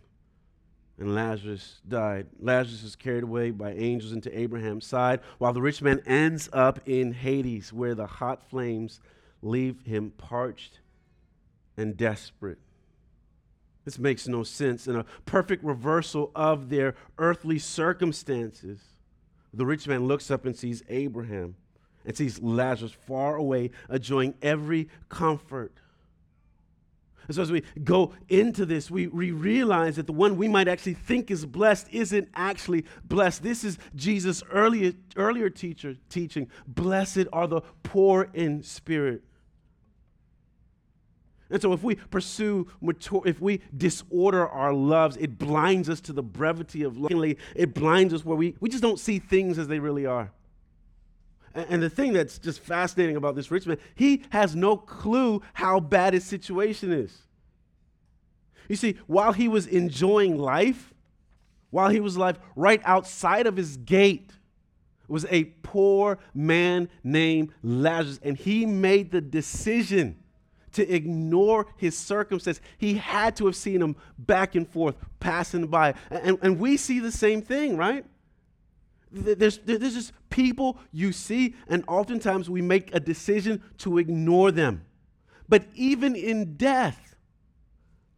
and 0.97 1.13
Lazarus 1.13 1.81
died. 1.87 2.27
Lazarus 2.39 2.83
was 2.83 2.95
carried 2.95 3.23
away 3.23 3.51
by 3.51 3.73
angels 3.73 4.13
into 4.13 4.37
Abraham's 4.37 4.85
side, 4.85 5.19
while 5.39 5.51
the 5.53 5.61
rich 5.61 5.81
man 5.81 6.01
ends 6.05 6.49
up 6.53 6.79
in 6.85 7.11
Hades, 7.11 7.73
where 7.73 7.95
the 7.95 8.07
hot 8.07 8.41
flames 8.49 9.01
leave 9.41 9.81
him 9.85 10.11
parched 10.11 10.79
and 11.75 11.97
desperate. 11.97 12.59
This 13.83 13.99
makes 13.99 14.27
no 14.27 14.43
sense. 14.43 14.87
In 14.87 14.95
a 14.95 15.05
perfect 15.25 15.63
reversal 15.63 16.31
of 16.33 16.69
their 16.69 16.95
earthly 17.17 17.59
circumstances, 17.59 18.79
the 19.53 19.65
rich 19.65 19.87
man 19.87 20.07
looks 20.07 20.31
up 20.31 20.45
and 20.45 20.55
sees 20.55 20.81
Abraham 20.89 21.55
and 22.05 22.15
sees 22.15 22.41
Lazarus 22.41 22.93
far 23.05 23.35
away, 23.35 23.71
enjoying 23.89 24.33
every 24.41 24.89
comfort. 25.09 25.73
And 27.27 27.35
so 27.35 27.41
as 27.41 27.51
we 27.51 27.63
go 27.83 28.13
into 28.29 28.65
this, 28.65 28.91
we, 28.91 29.07
we 29.07 29.31
realize 29.31 29.95
that 29.95 30.07
the 30.07 30.13
one 30.13 30.37
we 30.37 30.47
might 30.47 30.67
actually 30.67 30.93
think 30.93 31.31
is 31.31 31.45
blessed 31.45 31.87
isn't 31.91 32.29
actually 32.35 32.85
blessed. 33.03 33.43
This 33.43 33.63
is 33.63 33.77
Jesus' 33.95 34.43
earlier, 34.51 34.93
earlier 35.15 35.49
teacher 35.49 35.95
teaching. 36.09 36.49
Blessed 36.67 37.25
are 37.33 37.47
the 37.47 37.61
poor 37.83 38.29
in 38.33 38.63
spirit. 38.63 39.23
And 41.49 41.61
so 41.61 41.73
if 41.73 41.83
we 41.83 41.95
pursue, 41.95 42.67
mature, 42.81 43.21
if 43.25 43.39
we 43.39 43.61
disorder 43.75 44.47
our 44.47 44.73
loves, 44.73 45.15
it 45.17 45.37
blinds 45.37 45.89
us 45.89 46.01
to 46.01 46.13
the 46.13 46.23
brevity 46.23 46.83
of 46.83 46.97
life. 46.97 47.37
It 47.55 47.73
blinds 47.73 48.13
us 48.13 48.25
where 48.25 48.35
we, 48.35 48.55
we 48.59 48.69
just 48.69 48.81
don't 48.81 48.99
see 48.99 49.19
things 49.19 49.59
as 49.59 49.67
they 49.67 49.79
really 49.79 50.05
are. 50.05 50.31
And 51.55 51.81
the 51.81 51.89
thing 51.89 52.11
that's 52.11 52.37
just 52.37 52.59
fascinating 52.59 53.15
about 53.15 53.35
this 53.35 53.49
rich 53.49 53.65
man, 53.65 53.77
he 53.95 54.23
has 54.29 54.55
no 54.55 54.75
clue 54.75 55.41
how 55.53 55.79
bad 55.79 56.13
his 56.13 56.25
situation 56.25 56.91
is. 56.91 57.17
You 58.67 58.75
see, 58.75 58.97
while 59.07 59.31
he 59.31 59.47
was 59.47 59.65
enjoying 59.65 60.37
life, 60.37 60.93
while 61.69 61.89
he 61.89 62.01
was 62.01 62.17
alive, 62.17 62.39
right 62.55 62.81
outside 62.83 63.47
of 63.47 63.55
his 63.55 63.77
gate 63.77 64.31
was 65.07 65.25
a 65.29 65.45
poor 65.61 66.17
man 66.33 66.89
named 67.03 67.53
Lazarus, 67.63 68.19
and 68.23 68.35
he 68.35 68.65
made 68.65 69.11
the 69.11 69.21
decision 69.21 70.17
to 70.73 70.93
ignore 70.93 71.67
his 71.77 71.97
circumstance. 71.97 72.59
He 72.77 72.95
had 72.95 73.35
to 73.37 73.45
have 73.45 73.55
seen 73.55 73.81
him 73.81 73.95
back 74.17 74.55
and 74.55 74.67
forth, 74.67 74.95
passing 75.21 75.67
by. 75.67 75.93
And, 76.11 76.37
and 76.41 76.59
we 76.59 76.75
see 76.75 76.99
the 76.99 77.11
same 77.11 77.41
thing, 77.41 77.77
right? 77.77 78.05
There's, 79.11 79.59
there's 79.59 79.93
just 79.93 80.11
people 80.35 80.77
you 80.91 81.13
see, 81.13 81.55
and 81.69 81.83
oftentimes 81.87 82.49
we 82.49 82.61
make 82.61 82.93
a 82.93 82.99
decision 82.99 83.63
to 83.77 83.97
ignore 83.97 84.51
them. 84.51 84.85
But 85.47 85.65
even 85.73 86.13
in 86.13 86.57
death, 86.57 87.15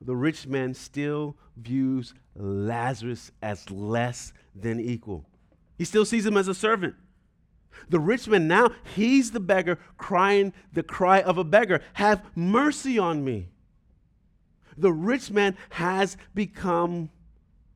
the 0.02 0.16
rich 0.16 0.48
man 0.48 0.74
still 0.74 1.38
views 1.56 2.16
Lazarus 2.36 3.32
as 3.44 3.70
less 3.70 4.34
than 4.56 4.80
equal. 4.80 5.26
He 5.78 5.86
still 5.86 6.06
sees 6.06 6.26
him 6.26 6.38
as 6.38 6.48
a 6.48 6.56
servant. 6.56 6.96
The 7.90 8.00
rich 8.00 8.28
man 8.28 8.48
now, 8.48 8.72
he's 8.96 9.30
the 9.30 9.40
beggar 9.40 9.78
crying 10.00 10.54
the 10.74 10.82
cry 10.82 11.22
of 11.22 11.38
a 11.38 11.44
beggar 11.44 11.82
Have 11.94 12.24
mercy 12.36 12.98
on 12.98 13.24
me. 13.24 13.50
The 14.76 14.92
rich 14.92 15.30
man 15.30 15.56
has 15.70 16.18
become 16.34 17.12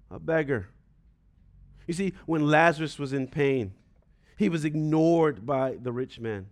a 0.10 0.20
beggar. 0.20 0.70
You 1.86 1.94
see, 1.94 2.14
when 2.26 2.48
Lazarus 2.48 2.98
was 2.98 3.14
in 3.14 3.28
pain, 3.28 3.74
he 4.42 4.50
was 4.50 4.66
ignored 4.66 5.46
by 5.46 5.78
the 5.80 5.92
rich 5.92 6.20
man. 6.20 6.48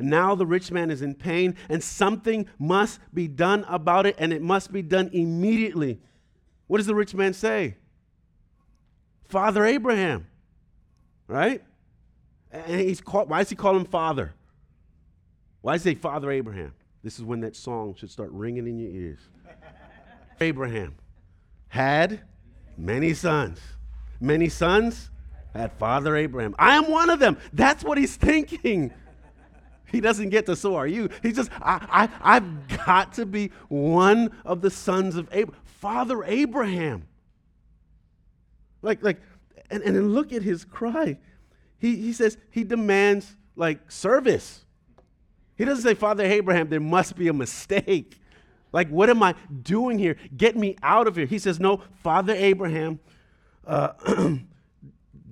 Now 0.00 0.34
the 0.34 0.46
rich 0.46 0.72
man 0.72 0.90
is 0.90 1.02
in 1.02 1.14
pain, 1.14 1.56
and 1.68 1.84
something 1.84 2.48
must 2.58 3.00
be 3.12 3.28
done 3.28 3.66
about 3.68 4.06
it, 4.06 4.16
and 4.18 4.32
it 4.32 4.40
must 4.40 4.72
be 4.72 4.80
done 4.80 5.10
immediately. 5.12 6.00
What 6.68 6.78
does 6.78 6.86
the 6.86 6.94
rich 6.94 7.14
man 7.14 7.34
say? 7.34 7.76
Father 9.28 9.62
Abraham, 9.66 10.26
right? 11.28 11.62
And 12.50 12.80
he's 12.80 13.02
called, 13.02 13.28
why 13.28 13.40
does 13.40 13.50
he 13.50 13.56
call 13.56 13.76
him 13.76 13.84
father? 13.84 14.32
Why 15.60 15.74
does 15.74 15.84
he 15.84 15.90
say 15.90 15.94
Father 15.96 16.30
Abraham? 16.30 16.72
This 17.02 17.18
is 17.18 17.26
when 17.26 17.40
that 17.40 17.56
song 17.56 17.94
should 17.94 18.10
start 18.10 18.30
ringing 18.32 18.66
in 18.66 18.78
your 18.78 18.90
ears. 18.90 19.20
Abraham 20.40 20.94
had 21.68 22.22
many 22.78 23.12
sons. 23.12 23.60
Many 24.18 24.48
sons 24.48 25.10
had 25.60 25.72
Father 25.74 26.16
Abraham. 26.16 26.54
I 26.58 26.76
am 26.76 26.90
one 26.90 27.10
of 27.10 27.20
them. 27.20 27.36
That's 27.52 27.84
what 27.84 27.98
he's 27.98 28.16
thinking. 28.16 28.92
He 29.90 30.00
doesn't 30.00 30.30
get 30.30 30.46
to, 30.46 30.56
so 30.56 30.74
are 30.74 30.86
you. 30.86 31.08
He's 31.22 31.36
just, 31.36 31.50
I, 31.60 32.08
I, 32.22 32.36
I've 32.36 32.68
got 32.84 33.12
to 33.14 33.26
be 33.26 33.52
one 33.68 34.32
of 34.44 34.60
the 34.60 34.70
sons 34.70 35.16
of 35.16 35.28
Abraham. 35.30 35.60
Father 35.64 36.24
Abraham. 36.24 37.06
Like, 38.82 39.02
like, 39.02 39.20
and, 39.70 39.82
and 39.82 39.94
then 39.94 40.08
look 40.08 40.32
at 40.32 40.42
his 40.42 40.64
cry. 40.64 41.18
He, 41.78 41.96
he 41.96 42.12
says 42.12 42.38
he 42.50 42.64
demands 42.64 43.36
like 43.54 43.90
service. 43.90 44.64
He 45.56 45.64
doesn't 45.64 45.84
say, 45.84 45.94
Father 45.94 46.24
Abraham, 46.24 46.68
there 46.68 46.80
must 46.80 47.16
be 47.16 47.28
a 47.28 47.32
mistake. 47.32 48.18
Like, 48.72 48.88
what 48.88 49.08
am 49.08 49.22
I 49.22 49.34
doing 49.62 49.98
here? 49.98 50.16
Get 50.36 50.56
me 50.56 50.76
out 50.82 51.06
of 51.06 51.16
here. 51.16 51.26
He 51.26 51.38
says, 51.38 51.60
No, 51.60 51.82
Father 52.02 52.34
Abraham, 52.34 52.98
uh, 53.66 53.92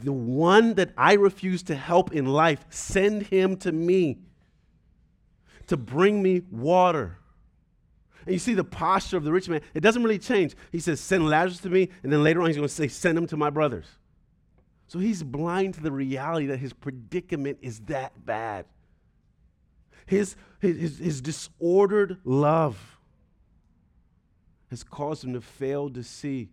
the 0.02 0.12
one 0.12 0.74
that 0.74 0.90
I 0.96 1.14
refuse 1.14 1.62
to 1.64 1.74
help 1.74 2.12
in 2.12 2.26
life, 2.26 2.64
send 2.70 3.22
him 3.24 3.56
to 3.58 3.72
me 3.72 4.18
to 5.68 5.76
bring 5.76 6.22
me 6.22 6.42
water. 6.50 7.18
And 8.26 8.32
you 8.32 8.38
see 8.38 8.54
the 8.54 8.64
posture 8.64 9.16
of 9.16 9.24
the 9.24 9.32
rich 9.32 9.48
man, 9.48 9.60
it 9.74 9.80
doesn't 9.80 10.02
really 10.02 10.18
change. 10.18 10.54
He 10.70 10.80
says, 10.80 11.00
Send 11.00 11.28
Lazarus 11.28 11.60
to 11.60 11.70
me, 11.70 11.88
and 12.02 12.12
then 12.12 12.22
later 12.22 12.40
on 12.40 12.48
he's 12.48 12.56
going 12.56 12.68
to 12.68 12.74
say, 12.74 12.88
Send 12.88 13.16
him 13.16 13.26
to 13.28 13.36
my 13.36 13.50
brothers. 13.50 13.86
So 14.86 14.98
he's 14.98 15.22
blind 15.22 15.74
to 15.74 15.80
the 15.80 15.92
reality 15.92 16.46
that 16.46 16.58
his 16.58 16.72
predicament 16.72 17.58
is 17.62 17.80
that 17.80 18.26
bad. 18.26 18.66
His, 20.06 20.36
his, 20.60 20.98
his 20.98 21.20
disordered 21.20 22.18
love 22.24 22.98
has 24.70 24.84
caused 24.84 25.24
him 25.24 25.32
to 25.32 25.40
fail 25.40 25.88
to 25.90 26.02
see, 26.02 26.50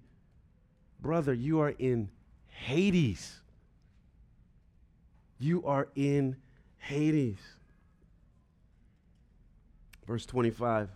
brother, 1.02 1.34
you 1.34 1.60
are 1.60 1.74
in 1.78 2.10
Hades. 2.60 3.40
You 5.40 5.66
are 5.66 5.88
in 5.96 6.36
Hades. 6.78 7.40
Verse 10.06 10.26
25. 10.26 10.90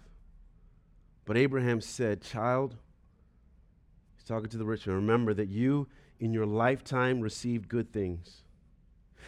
But 1.25 1.37
Abraham 1.37 1.79
said, 1.79 2.21
Child, 2.21 2.75
He's 4.17 4.27
talking 4.27 4.49
to 4.49 4.57
the 4.57 4.65
rich 4.65 4.85
man. 4.87 4.97
Remember 4.97 5.33
that 5.33 5.49
you 5.49 5.87
in 6.19 6.33
your 6.33 6.45
lifetime 6.45 7.21
received 7.21 7.69
good 7.69 7.91
things, 7.91 8.42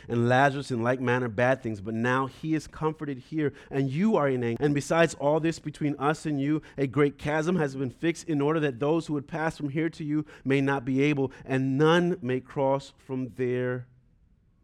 and 0.07 0.29
Lazarus 0.29 0.71
in 0.71 0.81
like 0.81 0.99
manner 0.99 1.27
bad 1.27 1.61
things, 1.61 1.81
but 1.81 1.93
now 1.93 2.27
he 2.27 2.53
is 2.53 2.67
comforted 2.67 3.17
here, 3.17 3.53
and 3.71 3.89
you 3.89 4.15
are 4.15 4.27
in 4.29 4.43
anger. 4.43 4.63
And 4.63 4.73
besides 4.73 5.13
all 5.15 5.39
this, 5.39 5.59
between 5.59 5.95
us 5.97 6.25
and 6.25 6.39
you, 6.39 6.61
a 6.77 6.87
great 6.87 7.17
chasm 7.17 7.55
has 7.55 7.75
been 7.75 7.89
fixed 7.89 8.27
in 8.27 8.41
order 8.41 8.59
that 8.61 8.79
those 8.79 9.07
who 9.07 9.13
would 9.13 9.27
pass 9.27 9.57
from 9.57 9.69
here 9.69 9.89
to 9.89 10.03
you 10.03 10.25
may 10.43 10.61
not 10.61 10.85
be 10.85 11.01
able, 11.01 11.31
and 11.45 11.77
none 11.77 12.17
may 12.21 12.39
cross 12.39 12.93
from 13.05 13.31
there 13.35 13.87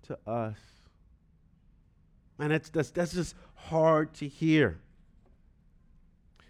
to 0.03 0.17
us. 0.27 0.57
And 2.39 2.51
that's, 2.51 2.69
that's, 2.69 2.91
that's 2.91 3.13
just 3.13 3.35
hard 3.55 4.13
to 4.15 4.27
hear. 4.27 4.79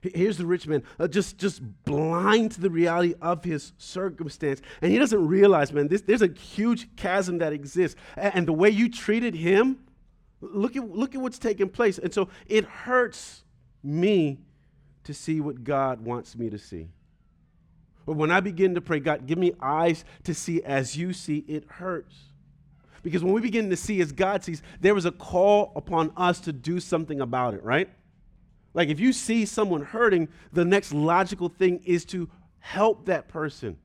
Here's 0.02 0.38
the 0.38 0.48
rich 0.48 0.66
man, 0.66 0.84
uh, 1.00 1.08
just, 1.08 1.38
just 1.38 1.62
blind 1.86 2.54
to 2.54 2.62
the 2.62 2.72
reality 2.72 3.14
of 3.22 3.44
his 3.44 3.74
circumstance. 3.78 4.60
And 4.82 4.92
he 4.92 4.98
doesn't 4.98 5.28
realize, 5.28 5.72
man, 5.72 5.88
this, 5.88 6.02
there's 6.02 6.24
a 6.24 6.28
huge 6.28 6.96
chasm 6.96 7.38
that 7.38 7.54
exists. 7.54 8.00
And, 8.18 8.36
and 8.36 8.48
the 8.48 8.54
way 8.54 8.72
you 8.72 8.90
treated 8.90 9.36
him, 9.36 9.78
look 10.42 10.76
at, 10.76 10.90
look 10.90 11.14
at 11.14 11.22
what's 11.22 11.38
taking 11.38 11.70
place. 11.70 12.00
And 12.00 12.12
so 12.12 12.30
it 12.48 12.66
hurts 12.66 13.44
me 13.84 14.40
to 15.04 15.14
see 15.14 15.40
what 15.40 15.64
God 15.64 16.02
wants 16.02 16.36
me 16.36 16.50
to 16.50 16.58
see. 16.58 16.90
But 18.08 18.16
when 18.16 18.32
I 18.32 18.40
begin 18.40 18.74
to 18.76 18.82
pray, 18.82 19.00
God, 19.00 19.28
give 19.28 19.38
me 19.38 19.54
eyes 19.62 20.04
to 20.24 20.34
see 20.34 20.64
as 20.64 20.98
you 20.98 21.14
see, 21.14 21.46
it 21.48 21.66
hurts. 21.68 22.16
Because 23.04 23.24
when 23.24 23.34
we 23.34 23.42
begin 23.42 23.70
to 23.70 23.76
see 23.76 24.02
as 24.02 24.12
God 24.12 24.44
sees, 24.44 24.64
there 24.80 24.98
is 24.98 25.06
a 25.06 25.12
call 25.12 25.72
upon 25.76 26.12
us 26.18 26.40
to 26.42 26.54
do 26.54 26.80
something 26.80 27.22
about 27.22 27.54
it, 27.54 27.64
right? 27.64 27.90
Like 28.74 28.90
if 28.90 29.00
you 29.00 29.14
see 29.14 29.46
someone 29.46 29.82
hurting, 29.82 30.30
the 30.54 30.66
next 30.66 30.94
logical 30.94 31.50
thing 31.50 31.82
is 31.86 32.06
to 32.06 32.30
help 32.60 33.06
that 33.06 33.28
person. 33.28 33.78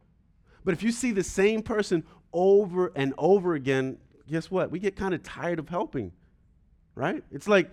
But 0.64 0.74
if 0.74 0.82
you 0.82 0.92
see 0.92 1.12
the 1.12 1.24
same 1.24 1.62
person 1.62 2.04
over 2.32 2.92
and 2.94 3.14
over 3.18 3.54
again, 3.54 3.98
guess 4.28 4.50
what? 4.50 4.70
We 4.70 4.78
get 4.78 4.96
kind 4.96 5.14
of 5.14 5.22
tired 5.22 5.58
of 5.58 5.68
helping, 5.68 6.12
right? 6.94 7.22
It's 7.32 7.48
like, 7.48 7.70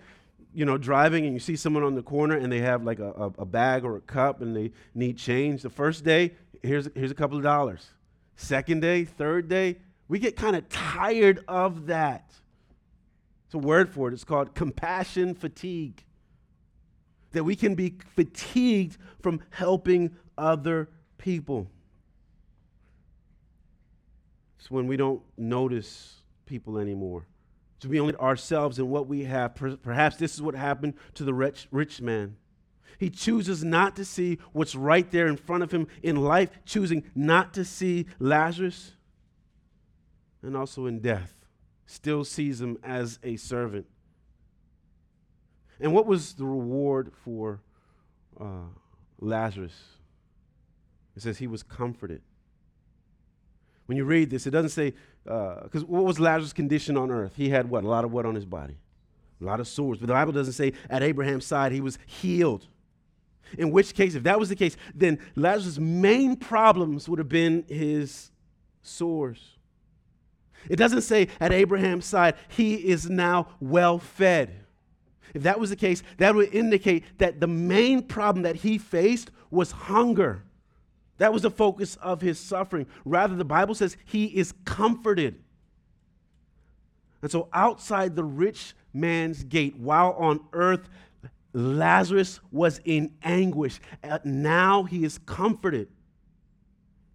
you 0.52 0.64
know, 0.64 0.78
driving 0.78 1.24
and 1.24 1.34
you 1.34 1.40
see 1.40 1.56
someone 1.56 1.82
on 1.82 1.94
the 1.94 2.02
corner 2.02 2.36
and 2.36 2.50
they 2.50 2.60
have 2.60 2.84
like 2.84 3.00
a, 3.00 3.10
a, 3.10 3.26
a 3.38 3.44
bag 3.44 3.84
or 3.84 3.96
a 3.96 4.00
cup 4.00 4.40
and 4.40 4.54
they 4.54 4.72
need 4.94 5.18
change. 5.18 5.62
The 5.62 5.70
first 5.70 6.04
day, 6.04 6.34
here's, 6.62 6.88
here's 6.94 7.10
a 7.10 7.14
couple 7.14 7.36
of 7.36 7.42
dollars. 7.42 7.86
Second 8.36 8.80
day, 8.80 9.04
third 9.04 9.48
day, 9.48 9.76
we 10.08 10.18
get 10.18 10.36
kind 10.36 10.54
of 10.54 10.68
tired 10.68 11.44
of 11.48 11.86
that. 11.86 12.32
It's 13.46 13.54
a 13.54 13.58
word 13.58 13.88
for 13.90 14.08
it. 14.08 14.14
It's 14.14 14.24
called 14.24 14.54
compassion 14.54 15.34
fatigue 15.34 16.04
that 17.34 17.44
we 17.44 17.54
can 17.54 17.74
be 17.74 17.94
fatigued 18.16 18.96
from 19.20 19.40
helping 19.50 20.16
other 20.36 20.88
people. 21.18 21.68
It's 24.58 24.70
when 24.70 24.86
we 24.86 24.96
don't 24.96 25.22
notice 25.36 26.22
people 26.46 26.78
anymore. 26.78 27.26
To 27.80 27.88
be 27.88 28.00
only 28.00 28.14
ourselves 28.16 28.78
and 28.78 28.88
what 28.88 29.06
we 29.06 29.24
have. 29.24 29.54
Perhaps 29.54 30.16
this 30.16 30.32
is 30.34 30.40
what 30.40 30.54
happened 30.54 30.94
to 31.14 31.24
the 31.24 31.34
rich, 31.34 31.68
rich 31.70 32.00
man. 32.00 32.36
He 32.98 33.10
chooses 33.10 33.62
not 33.62 33.96
to 33.96 34.04
see 34.04 34.38
what's 34.52 34.74
right 34.74 35.10
there 35.10 35.26
in 35.26 35.36
front 35.36 35.62
of 35.62 35.70
him 35.70 35.86
in 36.02 36.16
life, 36.16 36.48
choosing 36.64 37.04
not 37.14 37.52
to 37.54 37.64
see 37.64 38.06
Lazarus 38.18 38.92
and 40.42 40.56
also 40.56 40.86
in 40.86 41.00
death. 41.00 41.34
Still 41.86 42.24
sees 42.24 42.60
him 42.60 42.78
as 42.82 43.18
a 43.22 43.36
servant. 43.36 43.86
And 45.80 45.92
what 45.92 46.06
was 46.06 46.34
the 46.34 46.44
reward 46.44 47.12
for 47.24 47.60
uh, 48.40 48.68
Lazarus? 49.18 49.74
It 51.16 51.22
says 51.22 51.38
he 51.38 51.46
was 51.46 51.62
comforted. 51.62 52.22
When 53.86 53.98
you 53.98 54.04
read 54.04 54.30
this, 54.30 54.46
it 54.46 54.50
doesn't 54.50 54.70
say, 54.70 54.94
because 55.24 55.82
uh, 55.82 55.86
what 55.86 56.04
was 56.04 56.18
Lazarus' 56.18 56.52
condition 56.52 56.96
on 56.96 57.10
earth? 57.10 57.32
He 57.36 57.50
had 57.50 57.68
what? 57.68 57.84
A 57.84 57.88
lot 57.88 58.04
of 58.04 58.12
what 58.12 58.24
on 58.24 58.34
his 58.34 58.46
body? 58.46 58.76
A 59.40 59.44
lot 59.44 59.60
of 59.60 59.68
sores. 59.68 59.98
But 59.98 60.06
the 60.06 60.14
Bible 60.14 60.32
doesn't 60.32 60.54
say 60.54 60.72
at 60.88 61.02
Abraham's 61.02 61.44
side 61.44 61.72
he 61.72 61.80
was 61.80 61.98
healed. 62.06 62.66
In 63.58 63.70
which 63.70 63.94
case, 63.94 64.14
if 64.14 64.22
that 64.22 64.40
was 64.40 64.48
the 64.48 64.56
case, 64.56 64.76
then 64.94 65.18
Lazarus' 65.36 65.78
main 65.78 66.36
problems 66.36 67.08
would 67.08 67.18
have 67.18 67.28
been 67.28 67.64
his 67.68 68.30
sores. 68.82 69.58
It 70.68 70.76
doesn't 70.76 71.02
say 71.02 71.28
at 71.40 71.52
Abraham's 71.52 72.06
side 72.06 72.36
he 72.48 72.74
is 72.74 73.10
now 73.10 73.48
well 73.60 73.98
fed. 73.98 74.63
If 75.32 75.44
that 75.44 75.58
was 75.58 75.70
the 75.70 75.76
case, 75.76 76.02
that 76.18 76.34
would 76.34 76.54
indicate 76.54 77.04
that 77.18 77.40
the 77.40 77.46
main 77.46 78.02
problem 78.02 78.42
that 78.42 78.56
he 78.56 78.78
faced 78.78 79.30
was 79.50 79.70
hunger. 79.70 80.42
That 81.18 81.32
was 81.32 81.42
the 81.42 81.50
focus 81.50 81.96
of 81.96 82.20
his 82.20 82.38
suffering. 82.38 82.86
Rather, 83.04 83.36
the 83.36 83.44
Bible 83.44 83.74
says 83.74 83.96
he 84.04 84.26
is 84.26 84.52
comforted. 84.64 85.40
And 87.22 87.30
so, 87.30 87.48
outside 87.52 88.16
the 88.16 88.24
rich 88.24 88.74
man's 88.92 89.44
gate, 89.44 89.76
while 89.76 90.12
on 90.18 90.40
earth, 90.52 90.88
Lazarus 91.52 92.40
was 92.50 92.80
in 92.84 93.14
anguish. 93.22 93.80
Uh, 94.02 94.18
now 94.24 94.82
he 94.82 95.04
is 95.04 95.18
comforted. 95.18 95.88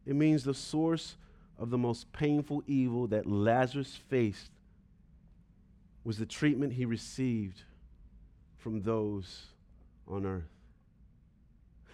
It 0.06 0.16
means 0.16 0.44
the 0.44 0.54
source 0.54 1.18
of 1.60 1.70
the 1.70 1.78
most 1.78 2.12
painful 2.14 2.64
evil 2.66 3.06
that 3.08 3.26
Lazarus 3.28 4.00
faced 4.08 4.50
was 6.04 6.18
the 6.18 6.26
treatment 6.26 6.74
he 6.74 6.86
received 6.86 7.64
from 8.60 8.82
those 8.82 9.48
on 10.08 10.26
earth. 10.26 10.44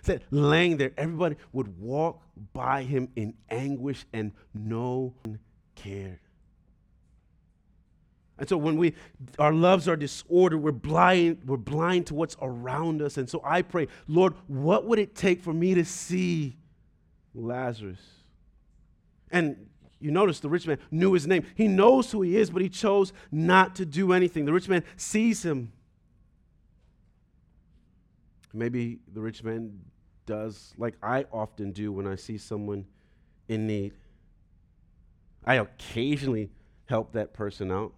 That 0.04 0.22
laying 0.30 0.78
there, 0.78 0.92
everybody 0.98 1.36
would 1.52 1.80
walk 1.80 2.22
by 2.54 2.84
him 2.84 3.10
in 3.16 3.34
anguish 3.50 4.06
and 4.14 4.32
no 4.54 5.16
one 5.24 5.40
cared. 5.76 6.20
And 8.38 8.50
so 8.50 8.58
when 8.58 8.78
we 8.78 8.94
our 9.40 9.54
loves 9.54 9.88
are 9.88 9.96
disordered, 9.96 10.62
we're 10.62 10.72
blind, 10.74 11.40
we're 11.46 11.58
blind 11.58 12.08
to 12.08 12.14
what's 12.14 12.36
around 12.42 13.02
us. 13.02 13.18
And 13.18 13.30
so 13.30 13.42
I 13.46 13.62
pray, 13.62 13.88
Lord, 14.08 14.34
what 14.48 14.86
would 14.86 15.00
it 15.00 15.16
take 15.16 15.42
for 15.42 15.54
me 15.54 15.74
to 15.76 15.86
see 15.86 16.58
Lazarus? 17.34 18.02
And 19.32 19.68
you 20.00 20.12
notice 20.12 20.40
the 20.40 20.50
rich 20.50 20.68
man 20.68 20.78
knew 20.92 21.14
his 21.14 21.26
name. 21.26 21.46
He 21.56 21.68
knows 21.68 22.12
who 22.12 22.22
he 22.22 22.36
is, 22.36 22.50
but 22.50 22.62
he 22.62 22.70
chose 22.70 23.14
not 23.32 23.76
to 23.76 23.86
do 23.86 24.12
anything. 24.12 24.46
The 24.46 24.54
rich 24.54 24.68
man 24.68 24.84
sees 24.98 25.44
him 25.44 25.72
Maybe 28.56 29.00
the 29.14 29.22
rich 29.22 29.44
man 29.44 29.80
does 30.26 30.74
like 30.78 30.96
I 31.04 31.26
often 31.32 31.72
do 31.72 31.92
when 31.92 32.08
I 32.08 32.16
see 32.16 32.38
someone 32.38 32.86
in 33.48 33.68
need. 33.68 33.94
I 35.46 35.56
occasionally 35.56 36.50
help 36.86 37.14
that 37.14 37.34
person 37.34 37.72
out. 37.72 37.94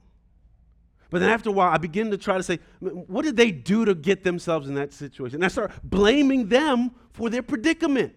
But 1.09 1.19
then 1.19 1.29
after 1.29 1.49
a 1.49 1.53
while, 1.53 1.69
I 1.69 1.77
begin 1.77 2.11
to 2.11 2.17
try 2.17 2.35
to 2.35 2.43
say, 2.43 2.59
what 2.79 3.23
did 3.23 3.37
they 3.37 3.51
do 3.51 3.85
to 3.85 3.95
get 3.95 4.25
themselves 4.25 4.67
in 4.67 4.75
that 4.75 4.91
situation? 4.91 5.35
And 5.35 5.45
I 5.45 5.47
start 5.47 5.71
blaming 5.83 6.49
them 6.49 6.91
for 7.13 7.29
their 7.29 7.43
predicament. 7.43 8.13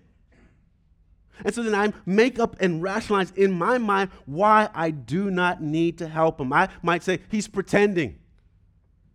And 1.45 1.55
so 1.55 1.63
then 1.63 1.75
I 1.75 1.93
make 2.05 2.39
up 2.39 2.57
and 2.61 2.83
rationalize 2.83 3.31
in 3.33 3.53
my 3.53 3.79
mind 3.79 4.11
why 4.27 4.69
I 4.75 4.91
do 4.91 5.31
not 5.31 5.63
need 5.63 5.99
to 5.99 6.09
help 6.09 6.41
him. 6.41 6.53
I 6.53 6.69
might 6.83 7.03
say, 7.03 7.21
he's 7.31 7.49
pretending. 7.49 8.19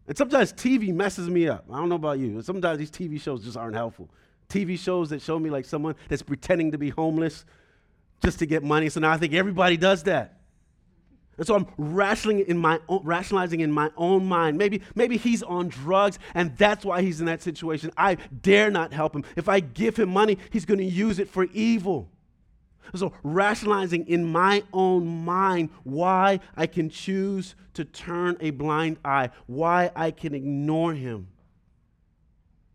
And 0.07 0.17
sometimes 0.17 0.53
TV 0.53 0.93
messes 0.93 1.29
me 1.29 1.47
up. 1.47 1.65
I 1.71 1.77
don't 1.77 1.89
know 1.89 1.95
about 1.95 2.19
you. 2.19 2.41
Sometimes 2.41 2.77
these 2.77 2.91
TV 2.91 3.19
shows 3.19 3.43
just 3.43 3.57
aren't 3.57 3.75
helpful. 3.75 4.09
TV 4.49 4.77
shows 4.77 5.09
that 5.09 5.21
show 5.21 5.39
me 5.39 5.49
like 5.49 5.65
someone 5.65 5.95
that's 6.07 6.21
pretending 6.21 6.71
to 6.71 6.77
be 6.77 6.89
homeless 6.89 7.45
just 8.23 8.39
to 8.39 8.45
get 8.45 8.63
money. 8.63 8.89
So 8.89 8.99
now 8.99 9.11
I 9.11 9.17
think 9.17 9.33
everybody 9.33 9.77
does 9.77 10.03
that. 10.03 10.39
And 11.37 11.45
so 11.45 11.55
I'm 11.55 11.67
rationalizing 11.77 12.47
in 12.47 12.57
my 12.57 12.79
own, 12.87 13.01
rationalizing 13.03 13.59
in 13.59 13.71
my 13.71 13.91
own 13.97 14.25
mind. 14.25 14.57
Maybe, 14.57 14.81
maybe 14.93 15.17
he's 15.17 15.43
on 15.43 15.67
drugs 15.67 16.17
and 16.33 16.55
that's 16.57 16.85
why 16.85 17.01
he's 17.01 17.19
in 17.19 17.25
that 17.25 17.41
situation. 17.41 17.91
I 17.97 18.15
dare 18.41 18.71
not 18.71 18.93
help 18.93 19.15
him. 19.15 19.25
If 19.35 19.49
I 19.49 19.59
give 19.59 19.97
him 19.97 20.09
money, 20.09 20.37
he's 20.51 20.65
going 20.65 20.77
to 20.77 20.85
use 20.85 21.19
it 21.19 21.27
for 21.29 21.45
evil. 21.45 22.09
So, 22.93 23.13
rationalizing 23.23 24.07
in 24.07 24.25
my 24.25 24.63
own 24.71 25.07
mind 25.07 25.69
why 25.83 26.39
I 26.55 26.67
can 26.67 26.89
choose 26.89 27.55
to 27.73 27.85
turn 27.85 28.37
a 28.39 28.51
blind 28.51 28.97
eye, 29.03 29.31
why 29.47 29.91
I 29.95 30.11
can 30.11 30.33
ignore 30.33 30.93
him. 30.93 31.27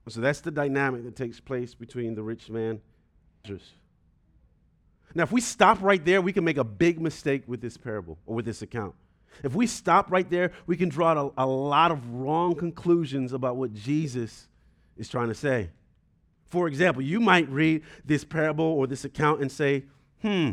So, 0.09 0.20
that's 0.20 0.40
the 0.40 0.51
dynamic 0.51 1.05
that 1.05 1.16
takes 1.16 1.38
place 1.40 1.75
between 1.75 2.14
the 2.14 2.23
rich 2.23 2.51
man 2.51 2.81
and. 3.44 3.75
Now, 5.14 5.25
if 5.25 5.33
we 5.33 5.40
stop 5.40 5.83
right 5.83 6.05
there, 6.05 6.20
we 6.20 6.33
can 6.33 6.44
make 6.44 6.57
a 6.57 6.64
big 6.64 7.01
mistake 7.01 7.42
with 7.46 7.61
this 7.61 7.77
parable 7.77 8.18
or 8.27 8.37
with 8.37 8.44
this 8.44 8.62
account. 8.62 8.94
If 9.42 9.55
we 9.55 9.66
stop 9.66 10.11
right 10.11 10.29
there, 10.29 10.53
we 10.66 10.77
can 10.77 10.88
draw 10.88 11.31
a, 11.37 11.44
a 11.44 11.46
lot 11.46 11.90
of 11.90 12.12
wrong 12.12 12.55
conclusions 12.55 13.33
about 13.33 13.57
what 13.57 13.73
Jesus 13.73 14.49
is 14.96 15.09
trying 15.09 15.29
to 15.29 15.35
say. 15.35 15.70
For 16.46 16.66
example, 16.66 17.03
you 17.03 17.20
might 17.20 17.49
read 17.49 17.83
this 18.05 18.25
parable 18.25 18.64
or 18.64 18.87
this 18.87 19.05
account 19.05 19.40
and 19.40 19.51
say, 19.51 19.85
hmm, 20.23 20.53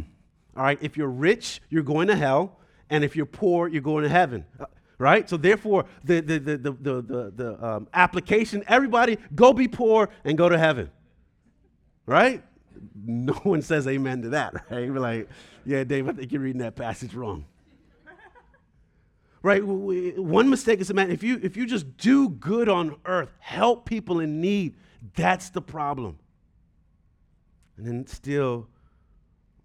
all 0.56 0.64
right, 0.64 0.80
if 0.82 0.98
you're 0.98 1.10
rich, 1.10 1.62
you're 1.70 1.84
going 1.84 2.08
to 2.08 2.16
hell, 2.16 2.60
and 2.90 3.04
if 3.04 3.16
you're 3.16 3.26
poor, 3.26 3.68
you're 3.68 3.82
going 3.82 4.04
to 4.04 4.10
heaven. 4.10 4.46
Uh, 4.60 4.66
right? 4.98 5.30
So 5.30 5.38
therefore, 5.38 5.86
the, 6.04 6.22
the, 6.22 6.40
the, 6.40 6.58
the, 6.58 6.72
the, 6.74 7.34
the, 7.36 7.66
um, 7.66 7.88
application, 7.94 8.64
everybody 8.68 9.18
go 9.36 9.54
be 9.54 9.68
poor 9.68 10.10
and 10.24 10.38
go 10.38 10.50
to 10.50 10.58
heaven. 10.58 10.90
Right? 12.06 12.44
no 12.96 13.34
one 13.44 13.62
says 13.62 13.88
amen 13.88 14.22
to 14.24 14.30
that, 14.30 14.54
right? 14.70 14.92
We're 14.92 15.00
like, 15.00 15.30
yeah, 15.66 15.84
Dave, 15.84 16.08
I 16.08 16.14
think 16.14 16.32
you're 16.32 16.42
reading 16.42 16.62
that 16.62 16.76
passage 16.76 17.14
wrong. 17.14 17.46
right? 19.42 19.64
One 19.64 20.50
mistake 20.50 20.80
is, 20.80 20.94
man, 20.94 21.12
if 21.12 21.24
you, 21.24 21.40
if 21.42 21.58
you 21.58 21.66
just 21.66 21.98
do 21.98 22.30
good 22.30 22.70
on 22.70 22.96
earth, 23.06 23.32
help 23.40 23.86
people 23.86 24.20
in 24.20 24.42
need, 24.42 24.76
that's 25.16 25.50
the 25.50 25.62
problem. 25.62 26.18
And 27.78 27.86
then 27.86 28.08
still, 28.08 28.68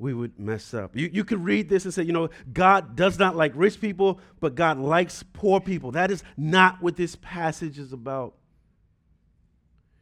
we 0.02 0.12
would 0.12 0.36
mess 0.36 0.74
up. 0.74 0.96
You, 0.96 1.08
you 1.12 1.24
could 1.24 1.42
read 1.44 1.68
this 1.68 1.84
and 1.84 1.94
say, 1.94 2.02
you 2.02 2.12
know, 2.12 2.28
God 2.52 2.96
does 2.96 3.20
not 3.20 3.36
like 3.36 3.52
rich 3.54 3.80
people, 3.80 4.18
but 4.40 4.56
God 4.56 4.76
likes 4.78 5.22
poor 5.32 5.60
people. 5.60 5.92
That 5.92 6.10
is 6.10 6.24
not 6.36 6.82
what 6.82 6.96
this 6.96 7.16
passage 7.22 7.78
is 7.78 7.92
about. 7.92 8.34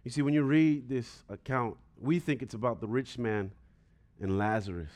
You 0.03 0.11
see, 0.11 0.23
when 0.23 0.33
you 0.33 0.43
read 0.43 0.89
this 0.89 1.23
account, 1.29 1.77
we 2.01 2.19
think 2.19 2.41
it's 2.41 2.55
about 2.55 2.81
the 2.81 2.87
rich 2.89 3.19
man 3.19 3.53
and 4.23 4.39
Lazarus. 4.39 4.91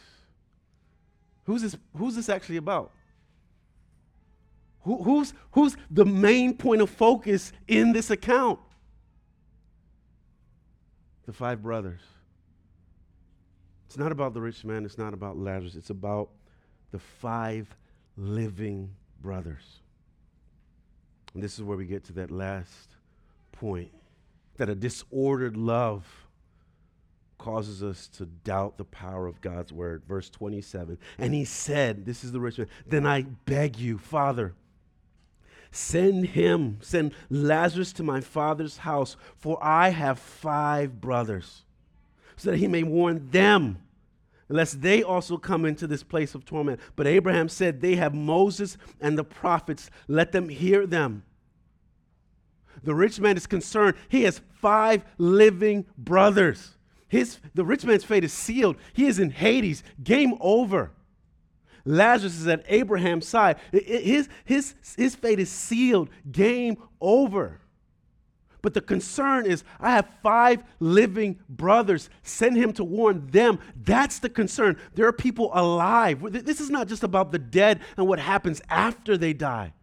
Who's 1.45 1.61
this, 1.61 1.77
who's 1.95 2.17
this 2.17 2.31
actually 2.31 2.57
about? 2.57 2.91
Who, 4.85 5.03
who's, 5.03 5.35
who's 5.53 5.77
the 5.91 6.07
main 6.07 6.57
point 6.57 6.81
of 6.81 6.89
focus 6.89 7.53
in 7.69 7.93
this 7.93 8.11
account? 8.11 8.59
The 11.27 11.35
five 11.35 11.63
brothers. 11.63 12.01
It's 13.95 13.99
not 14.01 14.11
about 14.11 14.35
the 14.35 14.41
rich 14.41 14.65
man, 14.65 14.85
it's 14.85 14.99
not 14.99 15.15
about 15.15 15.39
Lazarus, 15.39 15.77
it's 15.77 15.91
about 15.91 16.31
the 16.91 16.99
five 16.99 17.77
living 18.17 18.91
brothers. 19.21 19.83
And 21.33 21.41
this 21.41 21.55
is 21.55 21.63
where 21.63 21.77
we 21.77 21.87
get 21.87 22.03
to 22.07 22.13
that 22.15 22.33
last 22.33 22.97
point 23.53 23.93
that 24.57 24.69
a 24.69 24.75
disordered 24.75 25.57
love 25.57 26.27
causes 27.39 27.85
us 27.85 28.09
to 28.09 28.27
doubt 28.27 28.79
the 28.79 28.85
power 28.85 29.29
of 29.29 29.41
God's 29.41 29.73
word. 29.73 30.03
Verse 30.09 30.29
27. 30.29 30.99
And 31.17 31.33
he 31.33 31.45
said, 31.45 32.05
This 32.05 32.25
is 32.25 32.33
the 32.33 32.41
rich 32.41 32.59
man, 32.59 32.67
then 32.85 33.07
I 33.07 33.23
beg 33.23 33.79
you, 33.79 33.97
Father, 33.97 34.55
send 35.71 36.27
him, 36.27 36.79
send 36.81 37.15
Lazarus 37.31 37.93
to 37.93 38.03
my 38.03 38.21
father's 38.21 38.79
house, 38.79 39.17
for 39.37 39.57
I 39.63 39.91
have 39.91 40.19
five 40.19 41.01
brothers, 41.01 41.63
so 42.37 42.51
that 42.51 42.59
he 42.59 42.69
may 42.69 42.83
warn 42.83 43.31
them 43.31 43.79
lest 44.49 44.83
they 44.83 45.03
also 45.03 45.37
come 45.37 45.65
into 45.65 45.87
this 45.87 46.03
place 46.03 46.35
of 46.35 46.45
torment. 46.45 46.81
But 46.97 47.07
Abraham 47.07 47.49
said, 47.49 47.81
They 47.81 47.97
have 47.97 48.15
Moses 48.15 48.77
and 49.01 49.19
the 49.19 49.25
prophets, 49.25 49.91
let 50.09 50.33
them 50.33 50.49
hear 50.49 50.87
them. 50.87 51.25
The 52.83 52.95
rich 52.95 53.19
man 53.19 53.37
is 53.37 53.47
concerned. 53.47 53.97
He 54.09 54.25
has 54.25 54.41
five 54.61 55.05
living 55.17 55.87
brothers. 55.97 56.77
His, 57.09 57.39
the 57.55 57.65
rich 57.65 57.85
man's 57.85 58.05
fate 58.05 58.25
is 58.25 58.33
sealed. 58.33 58.77
He 58.93 59.07
is 59.07 59.19
in 59.19 59.31
Hades. 59.31 59.83
Game 60.03 60.35
over. 60.41 60.91
Lazarus 61.87 62.39
is 62.39 62.47
at 62.47 62.65
Abraham's 62.67 63.27
side. 63.27 63.59
His, 63.71 64.29
his, 64.45 64.75
his 64.97 65.15
fate 65.15 65.39
is 65.39 65.51
sealed. 65.51 66.09
Game 66.31 66.77
over. 67.01 67.61
But 68.65 68.73
the 68.73 68.81
concern 68.81 69.45
is, 69.45 69.63
I 69.79 69.91
have 69.91 70.09
five 70.23 70.65
living 70.81 71.39
brothers. 71.51 72.09
Send 72.23 72.57
him 72.57 72.73
to 72.73 72.83
warn 72.83 73.27
them. 73.27 73.59
That's 73.77 74.21
the 74.21 74.31
concern. 74.31 74.79
There 74.95 75.07
are 75.07 75.13
people 75.13 75.51
alive. 75.53 76.23
This 76.33 76.63
is 76.63 76.71
not 76.71 76.89
just 76.89 77.05
about 77.05 77.31
the 77.31 77.39
dead 77.39 77.81
and 77.99 78.09
what 78.09 78.19
happens 78.19 78.63
after 78.71 79.19
they 79.19 79.35
die. 79.35 79.75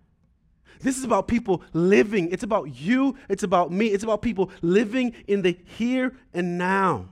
This 0.79 0.97
is 0.97 1.03
about 1.03 1.27
people 1.27 1.61
living. 1.73 2.31
It's 2.31 2.41
about 2.41 2.73
you. 2.75 3.19
It's 3.29 3.43
about 3.43 3.71
me. 3.71 3.85
It's 3.85 4.03
about 4.03 4.23
people 4.23 4.49
living 4.63 5.13
in 5.27 5.43
the 5.43 5.59
here 5.77 6.15
and 6.33 6.57
now. 6.57 7.09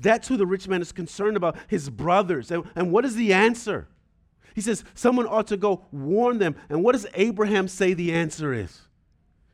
That's 0.00 0.26
who 0.26 0.36
the 0.36 0.44
rich 0.44 0.66
man 0.66 0.82
is 0.82 0.90
concerned 0.90 1.36
about, 1.36 1.56
his 1.68 1.88
brothers. 1.88 2.50
And, 2.50 2.64
and 2.74 2.90
what 2.90 3.04
is 3.04 3.14
the 3.14 3.32
answer? 3.32 3.86
He 4.56 4.60
says, 4.60 4.82
someone 4.94 5.28
ought 5.28 5.46
to 5.46 5.56
go 5.56 5.84
warn 5.92 6.38
them. 6.38 6.56
And 6.68 6.82
what 6.82 6.94
does 6.94 7.06
Abraham 7.14 7.68
say 7.68 7.94
the 7.94 8.12
answer 8.12 8.52
is? 8.52 8.87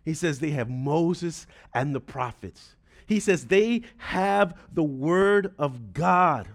He 0.04 0.14
says 0.14 0.38
they 0.38 0.50
have 0.50 0.68
Moses 0.68 1.46
and 1.72 1.94
the 1.94 2.00
prophets. 2.00 2.76
He 3.06 3.20
says 3.20 3.46
they 3.46 3.82
have 3.96 4.56
the 4.72 4.82
word 4.82 5.54
of 5.58 5.92
God. 5.92 6.48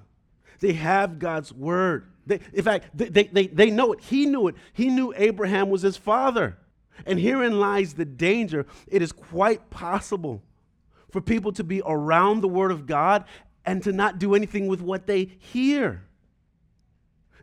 They 0.60 0.74
have 0.74 1.20
God's 1.20 1.54
word. 1.54 2.12
They, 2.26 2.40
in 2.54 2.64
fact, 2.64 2.90
they, 2.94 3.10
they, 3.10 3.48
they 3.48 3.72
know 3.72 3.94
it. 3.94 4.02
He 4.02 4.26
knew 4.26 4.48
it. 4.48 4.56
He 4.74 4.90
knew 4.90 5.14
Abraham 5.16 5.70
was 5.70 5.82
his 5.82 5.98
father. 5.98 6.58
And 7.06 7.20
herein 7.20 7.60
lies 7.60 7.94
the 7.94 8.06
danger. 8.06 8.66
It 8.88 9.02
is 9.02 9.12
quite 9.12 9.70
possible 9.70 10.44
for 11.12 11.22
people 11.22 11.52
to 11.54 11.64
be 11.64 11.82
around 11.86 12.42
the 12.42 12.48
word 12.48 12.72
of 12.72 12.86
God 12.86 13.26
and 13.66 13.82
to 13.84 13.92
not 13.92 14.20
do 14.20 14.36
anything 14.36 14.68
with 14.68 14.82
what 14.82 15.08
they 15.08 15.32
hear. 15.40 16.04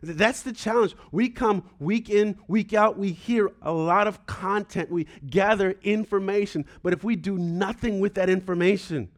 That's 0.01 0.43
the 0.43 0.53
challenge. 0.53 0.95
We 1.11 1.29
come 1.29 1.63
week 1.79 2.09
in, 2.09 2.37
week 2.47 2.73
out, 2.73 2.97
we 2.97 3.11
hear 3.11 3.51
a 3.61 3.71
lot 3.71 4.07
of 4.07 4.25
content, 4.25 4.91
we 4.91 5.07
gather 5.27 5.75
information, 5.81 6.65
but 6.83 6.93
if 6.93 7.03
we 7.03 7.15
do 7.15 7.37
nothing 7.37 7.99
with 7.99 8.13
that 8.15 8.29
information, 8.29 9.09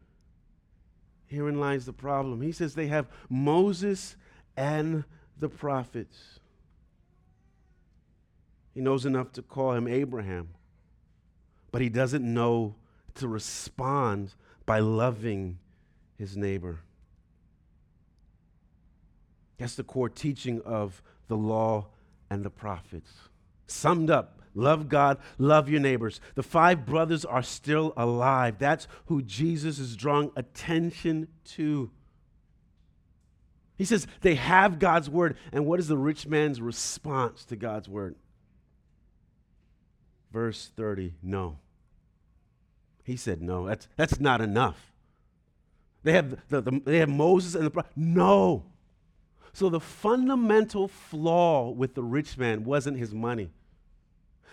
herein 1.26 1.60
lies 1.60 1.86
the 1.86 1.92
problem. 1.92 2.40
He 2.40 2.52
says 2.52 2.74
they 2.74 2.88
have 2.88 3.08
Moses 3.28 4.16
and 4.56 5.04
the 5.38 5.48
prophets. 5.48 6.40
He 8.74 8.80
knows 8.80 9.04
enough 9.04 9.32
to 9.32 9.42
call 9.42 9.72
him 9.72 9.86
Abraham, 9.86 10.50
but 11.72 11.82
he 11.82 11.88
doesn't 11.88 12.24
know 12.24 12.76
to 13.16 13.28
respond 13.28 14.34
by 14.64 14.78
loving 14.78 15.58
his 16.16 16.36
neighbor. 16.36 16.80
That's 19.60 19.74
the 19.74 19.84
core 19.84 20.08
teaching 20.08 20.62
of 20.62 21.02
the 21.28 21.36
law 21.36 21.86
and 22.30 22.42
the 22.42 22.50
prophets. 22.50 23.12
Summed 23.66 24.10
up 24.10 24.40
love 24.54 24.88
God, 24.88 25.18
love 25.38 25.68
your 25.68 25.80
neighbors. 25.80 26.20
The 26.34 26.42
five 26.42 26.84
brothers 26.84 27.24
are 27.24 27.42
still 27.42 27.92
alive. 27.96 28.56
That's 28.58 28.88
who 29.06 29.22
Jesus 29.22 29.78
is 29.78 29.94
drawing 29.96 30.32
attention 30.34 31.28
to. 31.50 31.90
He 33.76 33.84
says 33.84 34.06
they 34.22 34.34
have 34.34 34.78
God's 34.78 35.08
word. 35.08 35.36
And 35.52 35.66
what 35.66 35.78
is 35.78 35.88
the 35.88 35.96
rich 35.96 36.26
man's 36.26 36.60
response 36.60 37.44
to 37.46 37.56
God's 37.56 37.88
word? 37.88 38.16
Verse 40.32 40.70
30 40.76 41.14
no. 41.22 41.58
He 43.04 43.16
said, 43.16 43.42
no, 43.42 43.66
that's, 43.66 43.88
that's 43.96 44.20
not 44.20 44.40
enough. 44.40 44.92
They 46.02 46.12
have, 46.12 46.36
the, 46.48 46.60
the, 46.60 46.80
they 46.84 46.98
have 46.98 47.08
Moses 47.08 47.54
and 47.54 47.70
the 47.70 47.84
No. 47.96 48.69
So 49.52 49.68
the 49.68 49.80
fundamental 49.80 50.88
flaw 50.88 51.70
with 51.70 51.94
the 51.94 52.02
rich 52.02 52.38
man 52.38 52.64
wasn't 52.64 52.98
his 52.98 53.12
money. 53.12 53.50